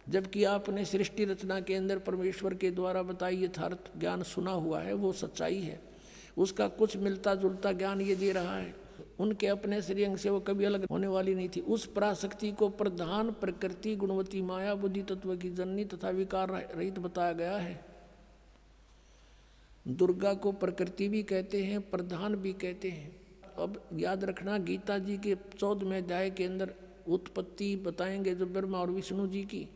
[0.09, 4.95] जबकि आपने सृष्टि रचना के अंदर परमेश्वर के द्वारा बताई यथार्थ ज्ञान सुना हुआ है,
[4.95, 5.90] वो सच्चाई है।
[6.39, 8.75] उसका कुछ मिलता जुलता ज्ञान ये दे रहा है।
[9.19, 13.31] उनके अपने श्रीअंग से वो कभी अलग होने वाली नहीं थी। उस पराशक्ति को प्रधान
[13.31, 17.85] प्रकृति, गुणवती माया, बुद्धि, तत्व की जननी तथा विकार रहित बताया गया है।
[19.89, 23.21] दुर्गा को प्रकृति भी कहते हैं, प्रधान भी कहते हैं।
[23.59, 26.75] अब याद रखना, गीता जी के चौदहवें अध्याय के अंदर
[27.09, 29.69] उत्पत्ति बताएँगे जो ब्रह्मा और विष्णु जी की।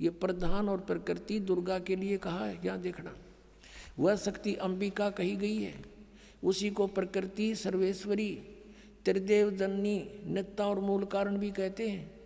[0.00, 3.16] ये प्रधान और प्रकृति दुर्गा के लिए कहा है, यहाँ देखना।
[3.98, 5.99] वह शक्ति अंबिका कही गई है।
[6.44, 8.42] उसी को प्रकृति, सर्वेश्वरी,
[9.04, 12.20] त्रिदेव जननी, नित्ता और मूल कारण भी कहते हैं।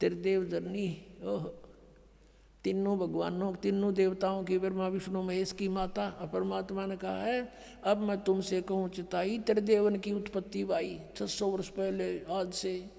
[0.00, 1.50] त्रिदेव जननी, ओह,
[2.64, 7.52] तीनों भगवानों, तीनों देवताओं की ब्रह्मा, विष्णु, महेश की माता परमात्मा ने कहा है,
[7.84, 12.90] अब मैं तुमसे कहूँ चिताई, त्रिदेवन की उत्पत्ति बाई छह सौ वर्ष पहले, आज से।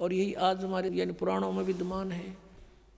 [0.00, 2.47] और यही आज हमारे, यानी पुराणों में विद्यमान है।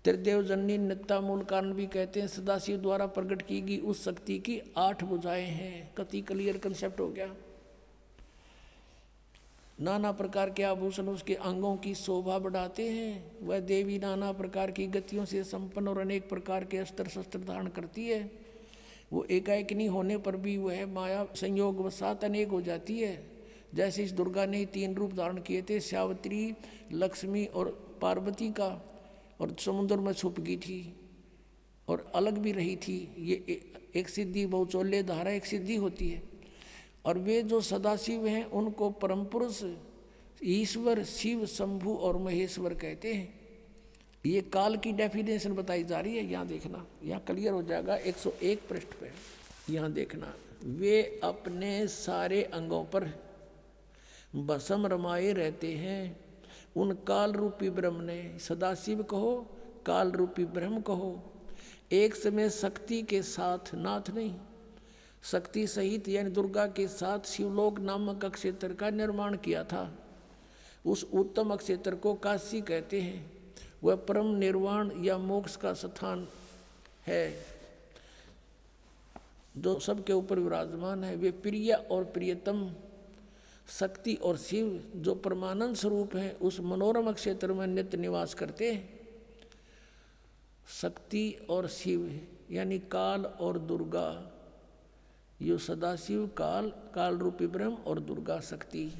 [0.04, 4.38] त्रिदेव जननी नित्ता मूल कारण भी कहते हैं, सदाशिव द्वारा प्रकट की गई उस शक्ति
[4.38, 7.34] की आठ बुझाएँ हैं। कति क्लियर कंसेप्ट हो गया।
[9.80, 14.86] नाना प्रकार के आभूषण उसके अंगों की शोभा बढ़ाते हैं। वह देवी नाना प्रकार की
[14.86, 18.32] गतियों से संपन्न और अनेक प्रकार के अस्त्र शस्त्र धारण करती है।
[19.12, 23.26] वो एकाएक नहीं होने पर भी वह माया संयोग वसात अनेक हो जाती है।
[23.74, 26.54] जैसे इस दुर्गा ने तीन रूप धारण किए थे, श्यावत्री,
[26.92, 28.89] लक्ष्मी और पार्वती का।
[29.40, 30.96] और समुद्र में छुप गई थी
[31.88, 33.60] और अलग भी रही थी। ये
[33.94, 36.22] एक सिद्धि बहुचौल्य धारा एक सिद्धि होती है।
[37.04, 39.62] और वे जो सदाशिव हैं, उनको परम पुरुष
[40.44, 43.40] ईश्वर, शिव, शंभु और महेश्वर कहते हैं।
[44.26, 48.68] ये काल की डेफिनेशन बताई जा रही है। यहाँ देखना, यहाँ क्लियर हो जाएगा। 101
[48.68, 49.10] पृष्ठ पे।
[49.72, 53.08] यहाँ देखना, वे अपने सारे अंगों पर
[54.36, 56.29] बसम रमाए रहते हैं।
[56.76, 59.46] उन काल रूपी ब्रह्म ने सदाशिव कहो
[59.86, 61.32] काल रूपी ब्रह्म कहो।
[61.92, 64.34] एक समय शक्ति के साथ नाथ नहीं,
[65.22, 69.90] शक्ति सहित यानी दुर्गा के साथ शिवलोक नामक अक्षेत्र का निर्माण किया था।
[70.86, 73.32] उस उत्तम अक्षेत्र को काशी कहते हैं।
[73.84, 76.26] वह परम निर्वाण या मोक्ष का स्थान
[77.06, 77.46] है।
[79.56, 82.70] जो सबके ऊपर विराजमान है। वे प्रिय और प्रियतम
[83.70, 89.00] शक्ति और शिव जो परमानंद स्वरूप है, उस मनोरम क्षेत्र में नित्य निवास करते हैं।
[90.80, 94.32] शक्ति और शिव, यानी काल और दुर्गा,
[95.42, 98.92] यो सदाशिव काल काल रूपी ब्रह्म और दुर्गा शक्ति।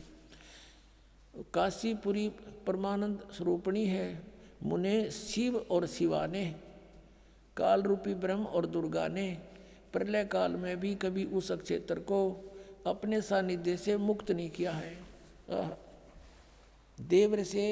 [1.54, 2.28] काशीपुरी
[2.66, 4.22] परमानंद स्वरूपणी है,
[4.62, 6.44] मुने शिव और शिवा ने
[7.56, 9.38] काल रूपी ब्रह्म और दुर्गा ने,
[9.92, 12.20] प्रलय काल में भी कभी उस क्षेत्र को
[12.86, 15.78] अपने सानिध्य से मुक्त नहीं किया है।
[16.98, 17.62] देवर से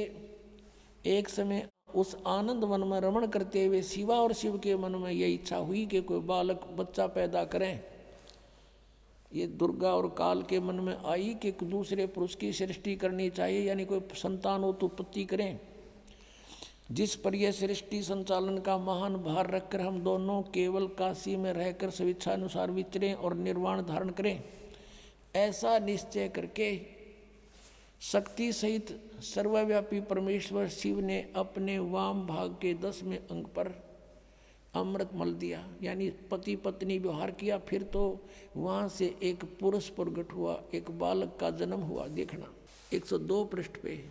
[1.06, 5.10] एक समय उस आनंद वन में रमण करते हुए शिवा और शिव के मन में
[5.12, 7.80] यह इच्छा हुई कि कोई बालक, बच्चा पैदा करें।
[9.32, 13.62] ये दुर्गा और काल के मन में आई कि दूसरे पुरुष की सृष्टि करनी चाहिए,
[13.62, 15.58] यानी कोई संतान तो उत्पत्ति करें।
[16.90, 21.90] जिस पर यह सृष्टि संचालन का महान भार रखकर हम दोनों केवल काशी में रहकर
[21.90, 24.42] स्वेच्छानुसार विचरें और निर्वाण धारण करें।
[25.38, 26.70] ऐसा निश्चय करके
[28.00, 33.72] शक्ति सहित सर्वव्यापी परमेश्वर शिव ने अपने वाम भाग के दसवें अंग पर
[34.74, 38.20] अमृत मल दिया, यानी पति पत्नी व्यवहार किया, फिर तो
[38.56, 42.52] वहाँ से एक पुरुष प्रगट हुआ, एक बालक का जन्म हुआ, देखना।
[42.92, 44.04] 102 पृष्ठ पे।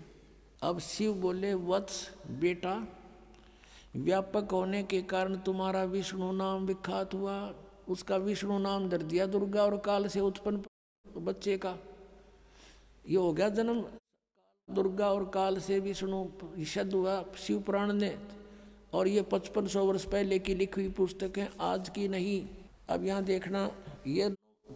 [0.61, 2.09] अब शिव बोले, वत्स,
[2.39, 2.75] बेटा,
[3.95, 7.53] व्यापक होने के कारण तुम्हारा विष्णु नाम विख्यात हुआ।
[7.89, 10.57] उसका विष्णु नाम दर दिया दुर्गा और काल से उत्पन्न
[11.17, 11.77] बच्चे का
[13.05, 13.85] ये हो गया जन्म।
[14.69, 16.25] दुर्गा और काल से विष्णु
[16.65, 18.17] शब्द हुआ शिव पुराण ने।
[18.93, 22.47] और ये पचपन सौ वर्ष पहले की लिखी हुई पुस्तक है, आज की नहीं।
[22.89, 23.69] अब यहाँ देखना,
[24.07, 24.33] ये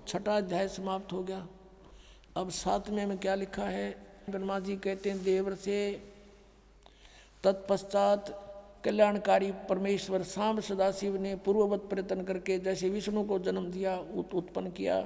[0.07, 1.47] छठा अध्याय समाप्त हो गया।
[2.37, 3.91] अब सातवें में क्या लिखा है?
[4.29, 5.77] ब्रह्मा जी कहते हैं देवर से
[7.43, 8.47] तत्पश्चात
[8.85, 14.99] कल्याणकारी परमेश्वर शाम सदाशिव ने पूर्ववत प्रयत्न करके जैसे विष्णु को जन्म दिया उत्पन्न किया।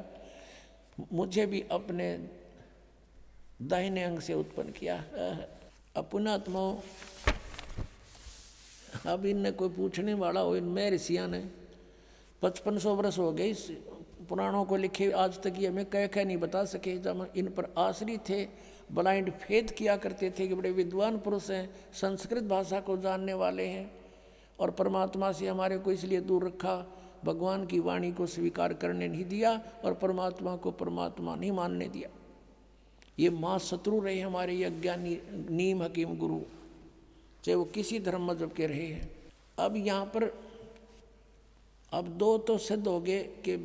[0.98, 2.08] मुझे भी अपने
[3.62, 4.96] दाहिने अंग से उत्पन्न किया
[5.96, 6.62] अपनात्मा
[9.06, 11.44] अब इनने कोई पूछने वाला हो इनमें ऋषिया ने।
[12.42, 13.72] पचपन सौ वर्ष हो गए, इस
[14.30, 17.74] पुराणों को लिखे आज तक ये हमें कह कह नहीं बता सके। जब इन पर
[17.78, 18.44] आश्रित थे
[18.92, 23.66] ब्लाइंड फेद किया करते थे कि बड़े विद्वान पुरुष हैं, संस्कृत भाषा को जानने वाले
[23.66, 23.92] हैं,
[24.60, 26.76] और परमात्मा से हमारे को इसलिए दूर रखा।
[27.24, 29.52] भगवान की वाणी को स्वीकार करने नहीं दिया
[29.86, 32.10] और परमात्मा को परमात्मा नहीं मानने दिया।
[33.20, 35.18] ये माँ शत्रु रहे हमारे, ये अज्ञानी,
[35.50, 36.40] नीम हकीम गुरु,
[37.44, 39.10] चाहे वो किसी धर्म मज़हब के रहे हैं।
[39.60, 40.24] अब यहाँ पर,
[41.92, 43.56] अब दो तो सिद्ध हो गए कि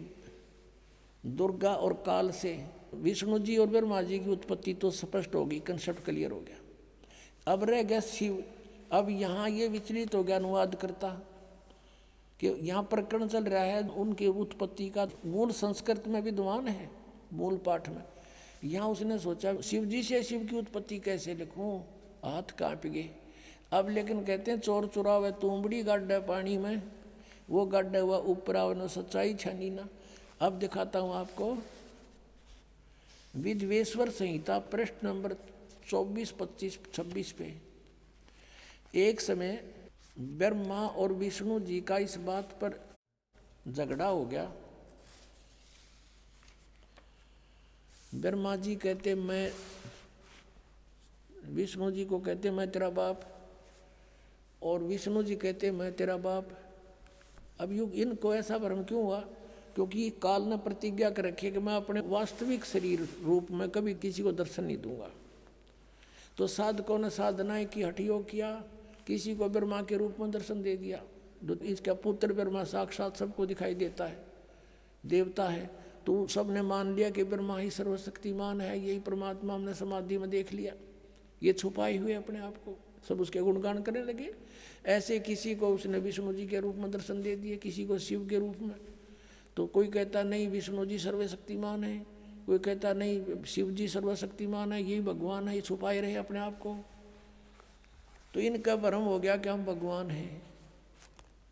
[1.24, 2.52] दुर्गा और काल से
[2.94, 7.64] विष्णु जी और ब्रह्मा जी की उत्पत्ति तो स्पष्ट होगी कंसेप्ट क्लियर हो गया। अब
[7.64, 8.42] रह गया शिव।
[8.92, 11.08] अब यहाँ ये विचलित हो गया अनुवाद करता
[12.40, 16.90] कि यहाँ प्रकरण चल रहा है उनकी उत्पत्ति का मूल संस्कृत में विद्वान है
[17.33, 18.03] मूल पाठ में।
[18.64, 21.79] यहाँ उसने सोचा शिव जी से शिव की उत्पत्ति कैसे लिखूं?
[22.24, 23.09] हाथ काँप गए।
[23.72, 26.83] अब लेकिन कहते हैं चोर चुरावे तुमबड़ी गड्ढ पानी में
[27.50, 29.88] वो गड्ढ हुआ ऊपर आवनो सच्चाई छानी ना।
[30.40, 31.57] अब दिखाता हूँ आपको
[33.35, 35.35] विधवेश्वर संहिता पृष्ठ नंबर
[35.88, 37.53] 24, 25, 26 पे।
[38.95, 39.62] एक समय
[40.20, 42.80] ब्रह्मा और विष्णु जी का इस बात पर
[43.68, 44.52] झगड़ा हो गया।
[48.14, 49.52] ब्रह्मा जी कहते, मैं
[51.46, 53.48] विष्णु जी को कहते, मैं तेरा बाप।
[54.62, 56.48] और विष्णु जी कहते, मैं तेरा बाप।
[57.60, 59.20] अब युग, इनको ऐसा भ्रम क्यों हुआ?
[59.74, 63.94] क्योंकि काल ने प्रतिज्ञा कर रखी है कि मैं अपने वास्तविक शरीर रूप में कभी
[63.94, 65.10] किसी को दर्शन नहीं दूँगा।
[66.38, 68.64] तो साधकों ने साधनाएँ की हटियोग किया
[69.11, 71.02] किसी को ब्रह्मा के रूप में दर्शन दे दिया।
[71.62, 74.26] इसका पुत्र ब्रह्मा साक्षात सबको दिखाई देता है।
[75.06, 75.70] देवता है।
[76.06, 80.52] तो सबने मान लिया कि ब्रह्मा ही सर्वशक्तिमान है, यही परमात्मा हमने समाधि में देख
[80.52, 80.74] लिया।
[81.42, 84.34] ये छुपाए हुए अपने आप को। सब उसके गुणगान करने लगे।
[84.86, 88.26] ऐसे किसी को उसने विष्णु जी के रूप में दर्शन दे दिए, किसी को शिव
[88.28, 88.76] के रूप में।
[89.56, 92.06] तो कोई कहता, नहीं, विष्णु जी सर्वशक्तिमान है।
[92.46, 96.58] कोई कहता, नहीं, शिव जी सर्वशक्तिमान है। यही भगवान है, ये छुपाए रहे अपने आप
[96.58, 96.84] को।
[98.35, 100.43] तो इनका भ्रम हो गया कि हम भगवान हैं।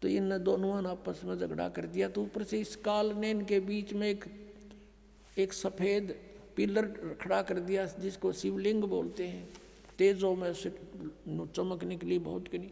[0.03, 3.31] तो इन दोनों ने आपस में झगड़ा कर दिया। तो ऊपर से इस काल ने
[3.31, 4.24] इनके बीच में एक
[5.39, 6.14] एक सफ़ेद
[6.57, 6.87] पिलर
[7.20, 9.49] खड़ा कर दिया, जिसको शिवलिंग बोलते हैं।
[9.99, 10.70] तेजों में से
[11.29, 12.70] चमक निकली बहुत की नहीं।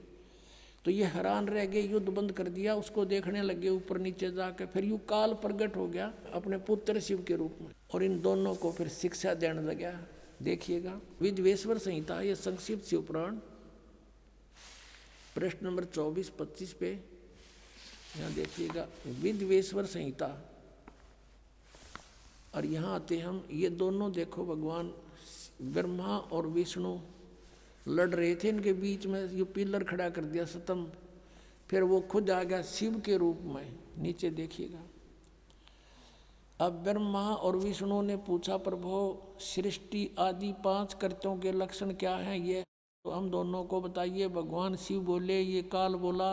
[0.84, 4.66] तो ये हैरान रह गए, युद्ध बंद कर दिया, उसको देखने लगे ऊपर नीचे जाकर।
[4.66, 8.54] फिर यू काल प्रगट हो गया अपने पुत्र शिव के रूप में। और इन दोनों
[8.54, 9.92] को फिर शिक्षा देने लगा।
[10.42, 13.36] देखिएगा विधवेश्वर संहिता, ये संक्षिप्त शिव पुराण
[15.36, 16.90] प्रश्न नंबर चौबीस, पच्चीस पे।
[18.16, 20.26] यहाँ देखिएगा विधवेश्वर संहिता।
[22.54, 24.92] और यहाँ आते हम, ये दोनों देखो भगवान,
[25.62, 26.98] ब्रह्मा और विष्णु
[27.86, 30.86] लड़ रहे थे, इनके बीच में ये पिलर खड़ा कर दिया सतम।
[31.70, 34.82] फिर वो खुद आ गया शिव के रूप में, नीचे देखिएगा।
[36.60, 42.38] अब ब्रह्मा और विष्णु ने पूछा, प्रभो, सृष्टि आदि पाँच कर्तों के लक्षण क्या हैं?
[42.38, 42.64] ये
[43.06, 46.30] तो हम दोनों को बताइए, भगवान शिव बोले, ये काल बोला,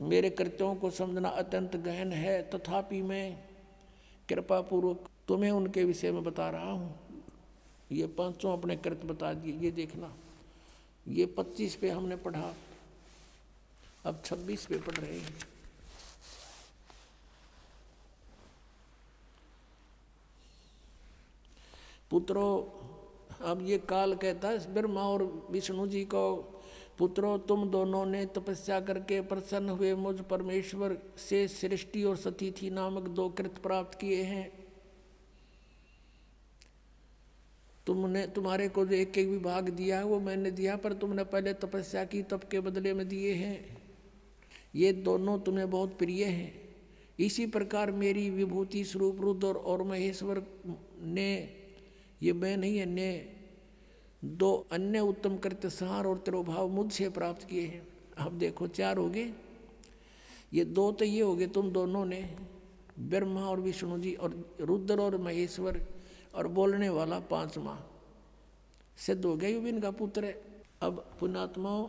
[0.00, 3.36] मेरे कृत्यों को समझना अत्यंत गहन है, तथापि मैं
[4.28, 6.94] कृपा पूर्वक तुम्हें उनके विषय में बता रहा हूँ।
[7.92, 10.12] ये पाँचों अपने कृत्य बता दिए, ये देखना।
[11.06, 12.54] ये पच्चीस पे हमने पढ़ा,
[14.04, 15.36] अब छब्बीस पे पढ़ रहे हैं।
[22.10, 22.85] पुत्रों
[23.40, 26.52] अब ये काल कहता है, ब्रह्मा और विष्णु जी को,
[26.98, 33.02] पुत्रो, तुम दोनों ने तपस्या करके प्रसन्न हुए, मुझ परमेश्वर से सृष्टि और सतीथि नामक
[33.02, 34.66] दो कृत प्राप्त किए हैं।
[37.86, 41.54] तुमने, तुम्हारे को जो एक एक विभाग दिया है, वो मैंने दिया, पर तुमने पहले
[41.54, 43.82] तपस्या की तप के बदले में दिए हैं।
[44.74, 46.66] ये दोनों तुम्हें बहुत प्रिय हैं।
[47.20, 50.42] इसी प्रकार मेरी विभूति स्वरूप रुद्र और महेश्वर
[51.02, 51.56] ने
[52.22, 53.36] ये मैं नहीं अन्य,
[54.24, 57.88] दो अन्य उत्तम कृत्य सहार और तिरोभाव मुझसे प्राप्त किए हैं।
[58.18, 59.32] अब देखो, चार हो गए।
[60.54, 62.36] ये दो तो ये हो गए तुम दोनों ने,
[62.98, 65.86] ब्रह्मा और विष्णु जी और रुद्र और महेश्वर
[66.34, 67.86] और बोलने वाला पांचवा।
[68.96, 70.42] सिद्ध हो गया युविन का पुत्र। है
[70.82, 71.88] अब पुणात्माओं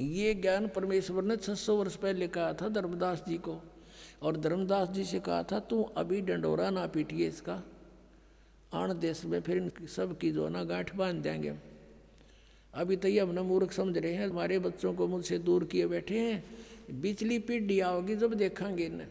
[0.00, 3.62] ये ज्ञान परमेश्वर ने 600 वर्ष पहले कहा था धर्मदास जी को।
[4.22, 7.62] और धर्मदास जी से कहा था, तू अभी डंडोरा ना पीटिए इसका।
[8.72, 11.54] आण देश में फिर इन सब की जो ना गांठ बाँध देंगे।
[12.74, 16.18] अभी तो ये हमने मूर्ख समझ रहे हैं, हमारे बच्चों को मुझसे दूर किए बैठे
[16.18, 19.08] हैं बिचली पीढ़ी आओगी जब देखेंगे इन्हें।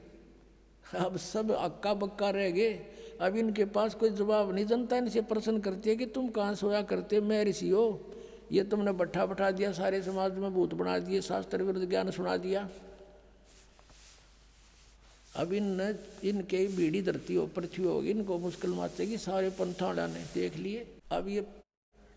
[0.95, 2.73] अब सब अक्का बक्का रह गए,
[3.21, 6.81] अब इनके पास कोई जवाब नहीं, जनता इनसे प्रश्न करती है कि तुम कहाँ सोया
[6.81, 7.87] करते मैं ऋषि हो
[8.51, 12.35] ये तुमने बैठा बैठा दिया, सारे समाज में भूत बना दिए, शास्त्र विरुद्ध ज्ञान सुना
[12.37, 12.69] दिया।
[15.35, 20.23] अब इन न इनके बीड़ी धरती हो पृथ्वी होगी इनको मुश्किल माचेगी सारे पंथाड़ा ने
[20.33, 21.41] देख लिए। अब ये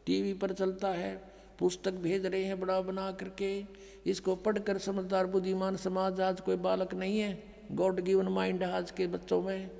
[0.07, 1.14] टीवी पर चलता है,
[1.59, 3.64] पुस्तक भेज रहे हैं बड़ा बना करके।
[4.07, 7.43] इसको पढ़कर समझदार, बुद्धिमान समाज आज कोई बालक नहीं है।
[7.73, 9.71] गॉड गिवन माइंड आज के बच्चों में।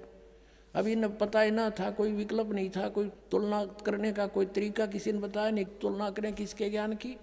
[0.75, 4.47] अभी न पता ही ना था, कोई विकल्प नहीं था, कोई तुलना करने का, कोई
[4.47, 7.17] तरीका किसी ने बताया नहीं, तुलना करें किसके ज्ञान की?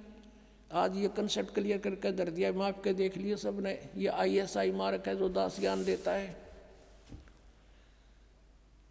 [0.72, 4.58] आज ये कंसेप्ट क्लियर करके दर दिया माप के देख लिए सबने ये आई एस
[4.58, 6.38] आई मार्क है जो दास ज्ञान देता है।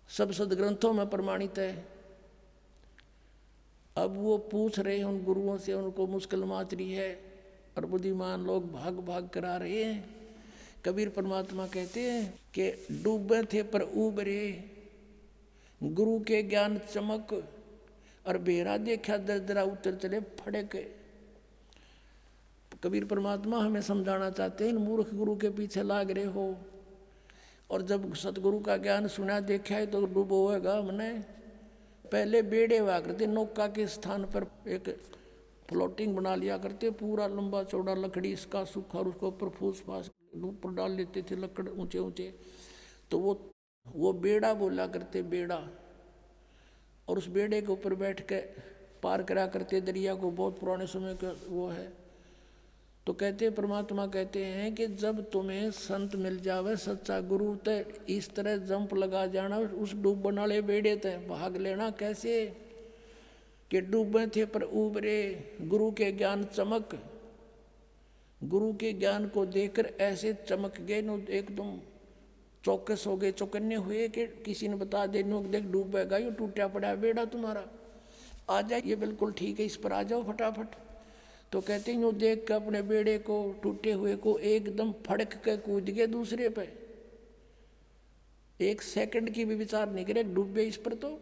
[0.09, 1.85] सब सदग्रंथों में प्रमाणित है।
[3.97, 7.21] अब वो पूछ रहे हैं उन गुरुओं से, उनको मुश्किल माच रही है,
[7.77, 10.15] और बुद्धिमान लोग भाग भाग करा रहे हैं।
[10.85, 14.71] कबीर परमात्मा कहते हैं कि डूबे थे पर उबरे,
[15.83, 17.45] गुरु के ज्ञान चमक,
[18.29, 21.04] और बेरा देखा दर दरा उतर चले फड़े के
[22.85, 26.57] कबीर परमात्मा हमें समझाना चाहते हैं मूर्ख गुरु के पीछे लाग रहे हो।
[27.71, 31.13] और जब सतगुरु का ज्ञान सुना, देखा है तो डूबो होगा हमने।
[32.13, 34.99] पहले बेड़े हुआ करते, नौका के स्थान पर एक
[35.69, 40.11] फ्लोटिंग बना लिया करते, पूरा लंबा चौड़ा लकड़ी, इसका सूखा और उसको ऊपर फूस फास
[40.35, 42.35] ऊपर डाल लेते थे, लकड़ ऊँचे ऊँचे।
[43.11, 43.51] तो वो
[43.87, 45.69] वो बेड़ा बोला करते, बेड़ा।
[47.09, 48.41] और उस बेड़े के ऊपर बैठ के
[49.03, 52.04] पार करा करते, दरिया को, बहुत पुराने समय का वो है।
[53.07, 58.35] तो कहते परमात्मा कहते हैं कि जब तुम्हें संत मिल जावे, सच्चा गुरु तो इस
[58.35, 62.57] तरह जंप लगा जाना, उस डूबने वाले बेड़े ते, भाग लेना कैसे?
[63.71, 67.03] कि डूबे थे पर उबरे गुरु के ज्ञान चमक।
[68.45, 71.81] गुरु के ज्ञान को देखकर ऐसे चमक गए, नो, एकदम
[72.65, 76.69] चौकस हो गए, चौकन्ने हुए कि किसी ने बता दे, नो, देख, डूबेगा, ये टूटा
[76.69, 77.67] पड़ा बेड़ा तुम्हारा।
[78.51, 80.84] आ जाए ये बिल्कुल ठीक है, इस पर आ जाओ फटाफट।
[81.55, 85.57] तो कहते हैं यूँ देख कर अपने बेड़े को टूटे हुए को एकदम फड़क के
[85.57, 86.69] कूद गए दूसरे पे।
[88.61, 91.21] एक सेकंड की भी विचार नहीं करे, डूबे इस पर तो।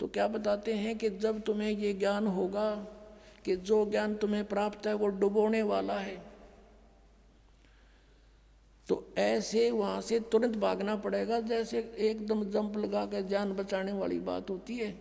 [0.00, 2.70] तो क्या बताते हैं कि जब तुम्हें ये ज्ञान होगा
[3.44, 6.16] कि जो ज्ञान तुम्हें प्राप्त है, वो डुबोने वाला है।
[8.88, 14.18] तो ऐसे वहाँ से तुरंत भागना पड़ेगा, जैसे एकदम जंप लगा कर जान बचाने वाली
[14.20, 14.94] बात होती है।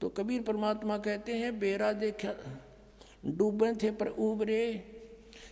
[0.00, 2.34] तो कबीर परमात्मा कहते हैं, बेरा देखा
[3.24, 4.62] डूबे थे पर उबरे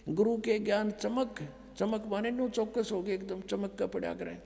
[0.08, 1.40] गुरु के ज्ञान चमक
[1.78, 4.38] चमक माने नो चौकस हो गए, एकदम चमक का पड़ा करें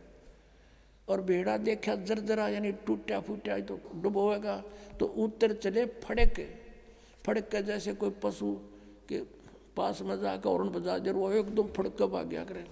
[1.08, 4.62] और बेड़ा देखा जरजरा यानी टूटा फूटा तो डुबोएगा।
[5.00, 6.40] तो उत्तर चले फड़क
[7.24, 8.52] फड़क के जैसे कोई पशु
[9.08, 9.18] के
[9.76, 12.64] पास में जाकर हॉर्न बजा जर वो एकदम फड़क कर भाग गया करें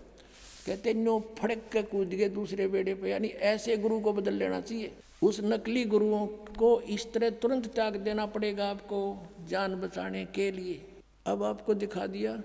[0.67, 4.61] कहते नो फड़क के कूद गए दूसरे बेड़े पे। यानी ऐसे गुरु को बदल लेना
[4.61, 4.93] चाहिए।
[5.23, 6.27] उस नकली गुरुओं
[6.59, 9.01] को इस तरह तुरंत त्याग देना पड़ेगा आपको।
[9.47, 10.89] जान बचाने के लिए।
[11.27, 12.43] अब आपको दिखा दिया,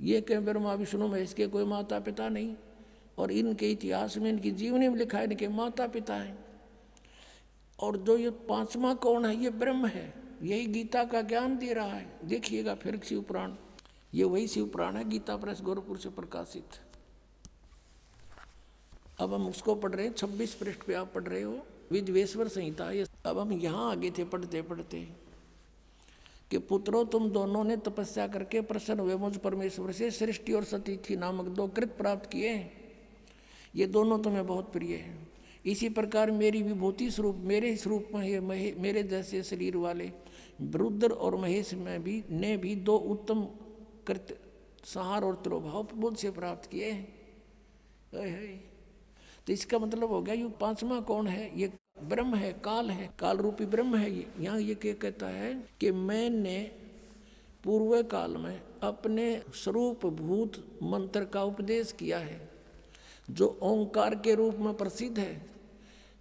[0.00, 2.56] ये कह ब्रह्मा, विष्णु में इसके कोई माता पिता नहीं,
[3.18, 6.38] और इनके इतिहास में, इनकी जीवनी में लिखा है, इनके माता पिता हैं।
[7.80, 11.92] और जो ये पांचवा कौन है, ये ब्रह्म है। यही गीता का ज्ञान दे रहा
[11.92, 13.52] है। देखिएगा फिर शिव पुराण।
[14.14, 16.64] ये वही शिव पुराण है, गीता प्रेस गोरखपुर से प्रकाशित।
[19.18, 22.90] अब हम उसको पढ़ रहे हैं, छब्बीस पृष्ठ पे आप पढ़ रहे हो। विधवेश्वर संहिता,
[22.90, 25.27] ये अब हम यहाँ आगे थे पढ़ते पढ़ते
[26.50, 31.16] कि पुत्रों, तुम दोनों ने तपस्या करके प्रसन्न हुए। मुझ परमेश्वर से सृष्टि और सतीथि
[31.16, 32.54] नामक दो कृत प्राप्त किए
[33.74, 35.28] ये दोनों तुम्हें बहुत प्रिय हैं।
[35.64, 38.40] इसी प्रकार मेरी विभूति स्वरूप, मेरे स्वरूप में ये
[38.76, 40.10] मेरे जैसे शरीर वाले
[40.60, 43.42] रुद्र और महेश में भी, ने भी दो उत्तम
[44.06, 44.38] कृत
[44.84, 47.16] सहार और त्रोभाव मुझ से प्राप्त किए हैं।
[49.46, 51.60] तो इसका मतलब हो गया, ये पांचवा कौन है?
[51.60, 51.72] ये
[52.04, 55.90] ब्रह्म है, काल है काल रूपी ब्रह्म है ये। यहाँ ये क्या कहता है कि
[55.92, 56.58] मैंने
[57.64, 62.40] पूर्व काल में अपने स्वरूप भूत मंत्र का उपदेश किया है,
[63.28, 65.46] जो ओंकार के रूप में प्रसिद्ध है।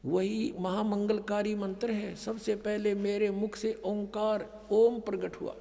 [0.06, 5.56] वही महामंगलकारी मंत्र है। सबसे पहले मेरे मुख से ओंकार ओम प्रकट हुआ।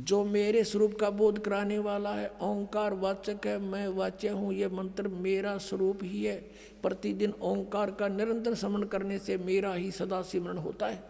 [0.00, 4.68] जो मेरे स्वरूप का बोध कराने वाला है, ओंकार वाचक है, मैं वाच्य हूँ, ये
[4.68, 6.36] मंत्र मेरा स्वरूप ही है।
[6.82, 11.02] प्रतिदिन ओंकार का निरंतर समन करने से मेरा ही सदा सिमरण होता है।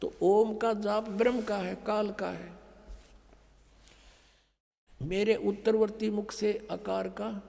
[0.00, 2.52] तो ओम का जाप ब्रह्म का है, काल का है।
[5.02, 7.42] मेरे उत्तरवर्ती मुख से आकार का,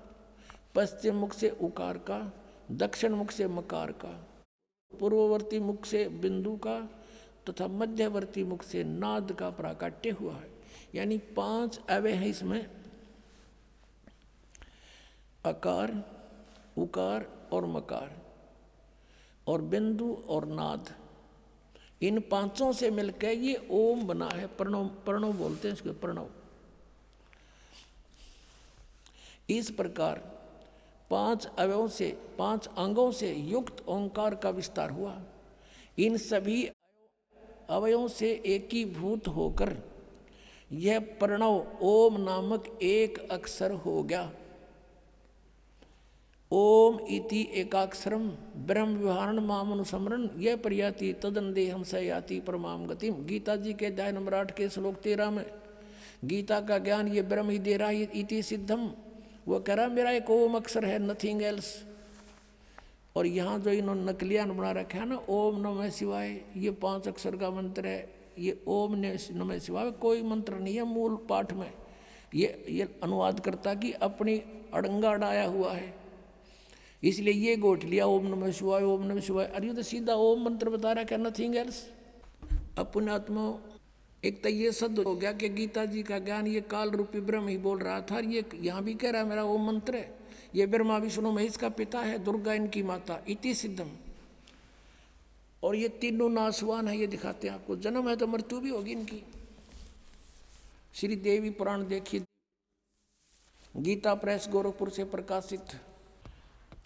[0.76, 2.34] पश्चिम मुख से उकार का,
[2.72, 4.28] दक्षिण मुख से मकार का,
[5.00, 6.80] पूर्ववर्ती मुख से बिंदु का,
[7.50, 10.59] तथा मध्यवर्ती मुख से नाद का प्राकट्य हुआ है।
[10.96, 12.70] यानी पाँच अवय है इसमें।
[15.46, 15.92] अकार,
[16.78, 18.12] उकार और मकार,
[19.48, 20.94] और बिंदु और नाद।
[22.02, 26.30] इन पाँचों से मिलकर ये ओम बना है, प्रणव प्रणव बोलते हैं इसके, प्रणव।
[29.50, 30.18] इस प्रकार
[31.10, 32.10] पाँच अवयों से,
[32.40, 35.18] पाँच अंगों से युक्त ओंकार का विस्तार हुआ।
[36.00, 36.66] इन सभी
[37.70, 39.78] अवयों से एकीभूत होकर
[40.72, 44.32] यह प्रणव ओम नामक एक अक्षर हो गया।
[46.52, 48.28] ओम इति एकाक्षरम,
[48.68, 54.12] ब्रह्म विहारण, माम अनुसमरण, यह प्रयाति तदन देहम सयाति परमाम गतिम। गीता जी के अध्याय
[54.12, 55.46] नंबर आठ के श्लोक तेरह में,
[56.26, 58.90] गीता का ज्ञान ये ब्रह्म ही दे रहा इति सिद्धम।
[59.48, 61.76] वो कह रहा मेरा एक ओम अक्षर है नथिंग एल्स
[63.16, 67.36] और यहाँ जो इन्होंने नकलियान बना रखा है ना, ओम नमः शिवाय, ये पाँच अक्षर
[67.36, 71.72] का मंत्र है। ये ओम ने नमः शिवाय कोई मंत्र नहीं है मूल पाठ में।
[72.36, 74.38] ये ये अनुवाद करता कि अपनी
[74.74, 75.94] अड़ंगा डाया हुआ है।
[77.04, 80.70] इसलिए ये गोट लिया, ओम नमः शिवाय, ओम नमः शिवाय। अरे तो सीधा ओम मंत्र
[80.70, 81.86] बता रहा क्या नथिंग एल्स
[82.78, 83.54] अपने आत्मा
[84.24, 87.48] एक तो ये सद हो गया कि गीता जी का ज्ञान ये काल रूपी ब्रह्म
[87.48, 90.18] ही बोल रहा था। ये यहाँ भी कह रहा है, मेरा ओम मंत्र है।
[90.56, 93.90] ये ब्रह्मा, विष्णु, महेश का पिता है, दुर्गा इनकी माता, इति सिद्धम।
[95.64, 98.92] और ये तीनों नासवान है, ये दिखाते हैं आपको। जन्म है तो मृत्यु भी होगी
[98.92, 99.24] इनकी।
[100.94, 102.24] श्री देवी पुराण देखिए।
[103.78, 105.80] गीता प्रेस गोरखपुर से प्रकाशित।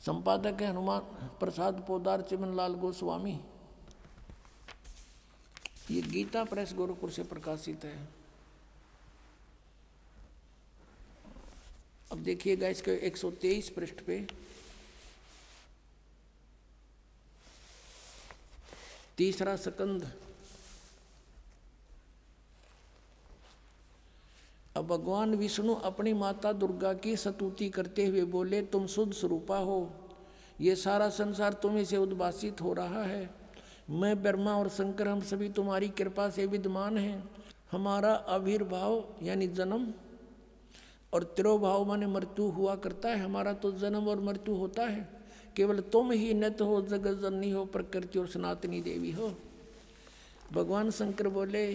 [0.05, 0.99] संपादक है हनुमान
[1.39, 3.39] प्रसाद पोदार चिमन लाल गोस्वामी।
[5.91, 8.07] ये गीता प्रेस गोरखपुर से प्रकाशित है।
[12.11, 14.27] अब देखिएगा इसके 123 पृष्ठ पे।
[19.17, 20.11] तीसरा सकंद।
[24.77, 29.91] अब भगवान विष्णु अपनी माता दुर्गा की सतुति करते हुए बोले, तुम शुद्ध स्वरूपा हो।
[30.61, 33.29] ये सारा संसार तुम्हें से उद्भासित हो रहा है।
[33.89, 37.29] मैं ब्रह्मा और शंकर हम सभी तुम्हारी कृपा से विद्यमान हैं।
[37.71, 39.93] हमारा आविर्भाव यानी जन्म
[41.13, 45.22] और तिरोभाव माने मृत्यु हुआ करता है। हमारा तो जन्म और मृत्यु होता है।
[45.55, 49.33] केवल तुम ही नत हो, जगत जननी हो, प्रकृति और सनातनी देवी हो।
[50.53, 51.65] भगवान शंकर बोले,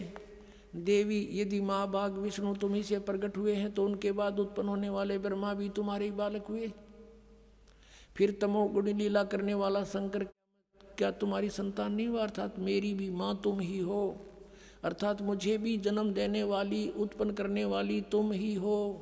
[0.77, 4.69] देवी, यदि माँ बाघ विष्णु तुम ही से प्रकट हुए हैं तो उनके बाद उत्पन्न
[4.69, 6.71] होने वाले ब्रह्मा भी तुम्हारे ही बालक हुए।
[8.17, 10.25] फिर तमोगुणी लीला करने वाला शंकर,
[10.99, 12.23] क्या तुम्हारी संतान नहीं हुआ?
[12.23, 14.17] अर्थात मेरी भी माँ तुम ही हो।
[14.85, 19.01] अर्थात मुझे भी जन्म देने वाली, उत्पन्न करने वाली तुम ही हो।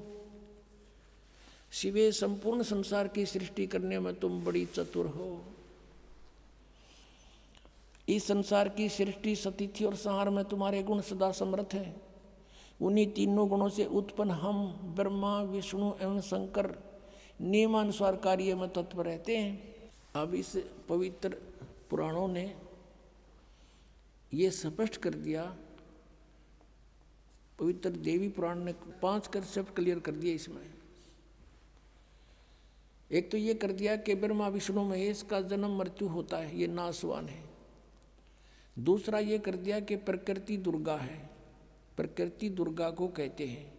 [1.77, 5.45] शिवे संपूर्ण संसार की सृष्टि करने में तुम बड़ी चतुर हो।
[8.09, 12.03] इस संसार की सृष्टि सतिथि और संहार में तुम्हारे गुण सदा समर्थ है।
[12.81, 14.67] उन्हीं तीनों गुणों से उत्पन्न हम,
[14.97, 16.77] ब्रह्मा, विष्णु एवं शंकर,
[17.41, 19.75] नियमानुसार कार्य में तत्व रहते हैं।
[20.15, 20.57] अब इस
[20.89, 21.29] पवित्र
[21.91, 22.57] पुराणों ने
[24.35, 25.57] ये स्पष्ट कर दिया।
[27.59, 28.73] पवित्र देवी पुराण ने
[29.03, 30.76] पाँच कंसेप्ट क्लियर कर दिया इसमें।
[33.11, 36.67] एक तो ये कर दिया कि ब्रह्मा विष्णु महेश का जन्म मृत्यु होता है, ये
[36.67, 37.45] नासवान है।
[38.79, 41.31] दूसरा ये कर दिया कि प्रकृति दुर्गा है,
[41.97, 43.73] प्रकृति दुर्गा को कहते हैं।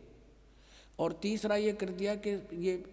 [0.99, 2.84] और तीसरा ये कर दिया कि ये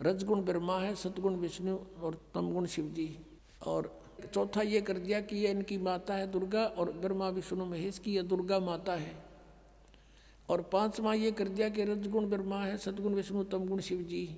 [0.00, 3.18] रजगुण ब्रह्मा है सतगुण विष्णु और तमगुण शिव जी
[3.66, 4.02] और
[4.34, 8.14] चौथा ये कर दिया कि ये इनकी माता है दुर्गा और ब्रह्मा विष्णु महेश की
[8.14, 9.14] यह दुर्गा माता है।
[10.48, 14.28] और पांचवा ये कर दिया कि रजगुण ब्रह्मा है सतगुण विष्णु, तमगुण शिव जी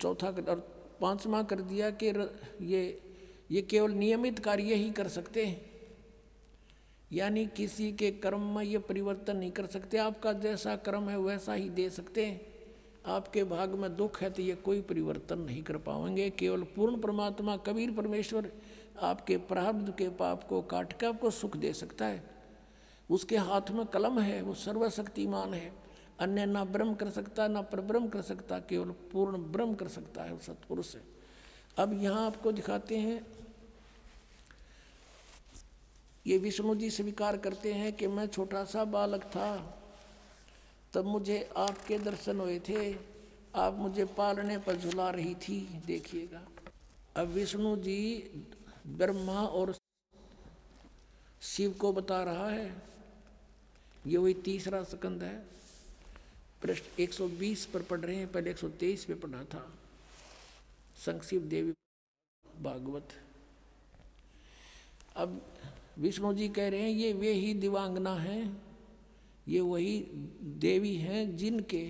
[0.00, 0.60] चौथा और
[1.00, 2.06] पांचवा कर दिया कि
[2.64, 3.00] ये
[3.50, 5.60] ये केवल नियमित कार्य ही कर सकते हैं।
[7.12, 11.54] यानी किसी के कर्म में ये परिवर्तन नहीं कर सकते, आपका जैसा कर्म है वैसा
[11.54, 12.40] ही दे सकते हैं।
[13.06, 17.56] आपके भाग में दुख है तो ये कोई परिवर्तन नहीं कर पाएँगे, केवल पूर्ण परमात्मा,
[17.56, 18.50] कबीर परमेश्वर
[19.02, 22.24] आपके प्रारब्ध के पाप को काट के आपको सुख दे सकता है।
[23.10, 25.81] उसके हाथ में कलम है, वो सर्वशक्तिमान है।
[26.18, 30.38] अन्य ना ब्रह्म कर सकता, ना परब्रह्म कर सकता, केवल पूर्ण ब्रह्म कर सकता है
[30.38, 31.02] सतपुरुष है।
[31.78, 33.26] अब यहाँ आपको दिखाते हैं,
[36.26, 39.56] ये विष्णु जी स्वीकार करते हैं कि मैं छोटा सा बालक था,
[40.94, 42.92] तब मुझे आपके दर्शन हुए थे,
[43.54, 46.42] आप मुझे पालने पर झुला रही थी, देखिएगा।
[47.16, 48.30] अब विष्णु जी
[48.88, 49.74] ब्रह्मा और
[51.42, 52.72] शिव को बता रहा है,
[54.06, 55.34] ये वही तीसरा सकंद है।
[56.62, 59.72] पृष्ठ 120 पर पढ़ रहे हैं, पहले 123 पे पढ़ा था।
[60.96, 61.72] संक्षिप्त देवी
[62.62, 63.08] भागवत।
[65.16, 65.40] अब
[65.98, 68.62] विष्णु जी कह रहे हैं, ये वे ही दिवांगना हैं,
[69.48, 69.98] ये वही
[70.42, 71.82] देवी हैं जिनके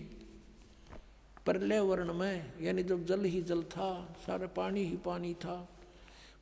[1.45, 5.69] प्रलय वर्ण में यानी जब जल ही जल था, सारा पानी ही पानी था,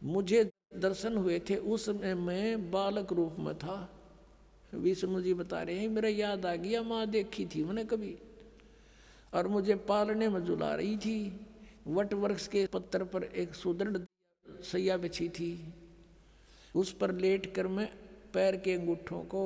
[0.05, 3.77] मुझे दर्शन हुए थे, उस समय मैं बालक रूप में था।
[4.73, 8.17] विष्णु जी बता रहे हैं, मेरा याद आ गया, माँ देखी थी मैंने कभी
[9.35, 11.41] और मुझे पालने में जुला रही थी।
[11.89, 13.99] वट वृक्ष के पत्थर पर एक सुदृढ़
[14.63, 15.53] सैया बिछी थी।
[16.77, 17.89] उस पर लेट कर मैं
[18.35, 19.43] पैर के अंगूठों को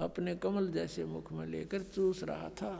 [0.00, 2.72] अपने कमल जैसे मुख में लेकर चूस रहा था।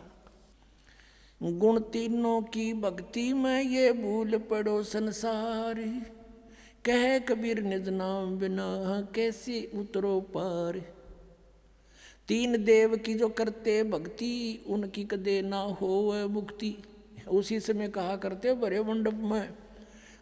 [1.43, 5.81] गुण तीनों की भक्ति में ये भूल पड़ो संसार।
[6.85, 10.83] कह कबीर निज नाम बिना कैसे उतरो पार।
[12.31, 16.77] तीन देव की जो करते भक्ति, उनकी कदे ना हो मुक्ति।
[17.29, 19.55] उसी समय कहा करते बड़े मंडप में।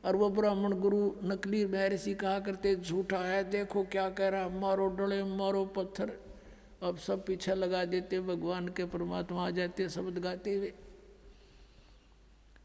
[0.04, 4.86] और वो ब्राह्मण गुरु नकली महर्षि कहा करते, झूठा है, देखो क्या कह रहा, मारो
[4.86, 6.12] डले, मारो पत्थर।
[6.82, 10.72] अब सब पीछे लगा देते, भगवान के परमात्मा आ जाते, शब्द गाते हुए।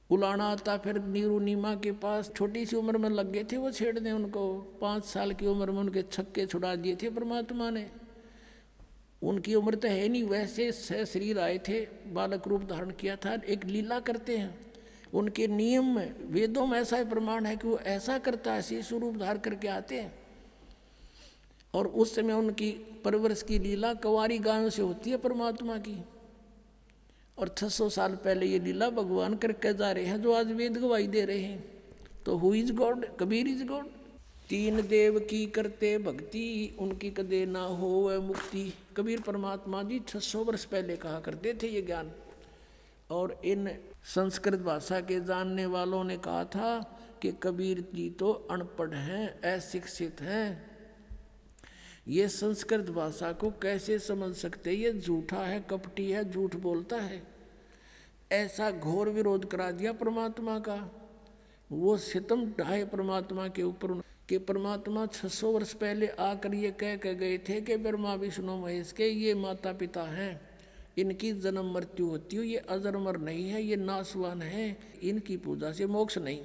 [0.10, 3.72] उलाना आता, फिर नीरू नीमा के पास छोटी सी उम्र में लग गए थे, वो
[3.72, 8.03] छेड़ने उनको। पाँच साल की उम्र में उनके छक्के छुड़ा दिए थे परमात्मा ने।
[9.24, 13.42] उनकी उम्र तो है नहीं। वैसे सह शरीर आए थे, बालक रूप धारण किया था,
[13.48, 14.74] एक लीला करते हैं।
[15.14, 19.18] उनके नियम में वेदों में ऐसा प्रमाण है कि वो ऐसा करता है शिशु रूप
[19.18, 20.24] धार करके आते हैं।
[21.74, 22.72] और उस समय उनकी
[23.06, 26.04] परवरिश की लीला कवारी गायों से होती है परमात्मा की।
[27.38, 31.08] और 600 साल पहले ये लीला भगवान करके जा रहे हैं, जो आज वेद गवाही
[31.08, 31.74] दे रहे हैं।
[32.26, 33.86] तो who is God Kabir is God
[34.50, 40.66] तीन देव की करते भक्ति, उनकी कदे ना हो मुक्ति। कबीर परमात्मा जी 600 वर्ष
[40.66, 42.12] पहले कहा करते थे ये ज्ञान।
[43.12, 48.94] और इन संस्कृत भाषा के जानने वालों ने कहा था कि कबीर जी तो अनपढ़
[48.94, 50.74] हैं, अशिक्षित हैं।
[52.08, 54.72] ये संस्कृत भाषा को कैसे समझ सकते?
[54.72, 57.24] ये झूठा है, कपटी है, झूठ बोलता है।
[58.32, 60.92] ऐसा घोर विरोध करा दिया परमात्मा का।
[61.72, 67.16] वो सितम ढाए परमात्मा के ऊपर कि परमात्मा 600 वर्ष पहले आकर ये कह के
[67.16, 70.42] गए थे कि ब्रह्मा, विष्णु, महेश के ये माता पिता हैं।
[70.98, 75.86] इनकी जन्म मृत्यु होती हो ये अजरमर नहीं है, ये नासवान है। इनकी पूजा से
[75.86, 76.42] मोक्ष नहीं।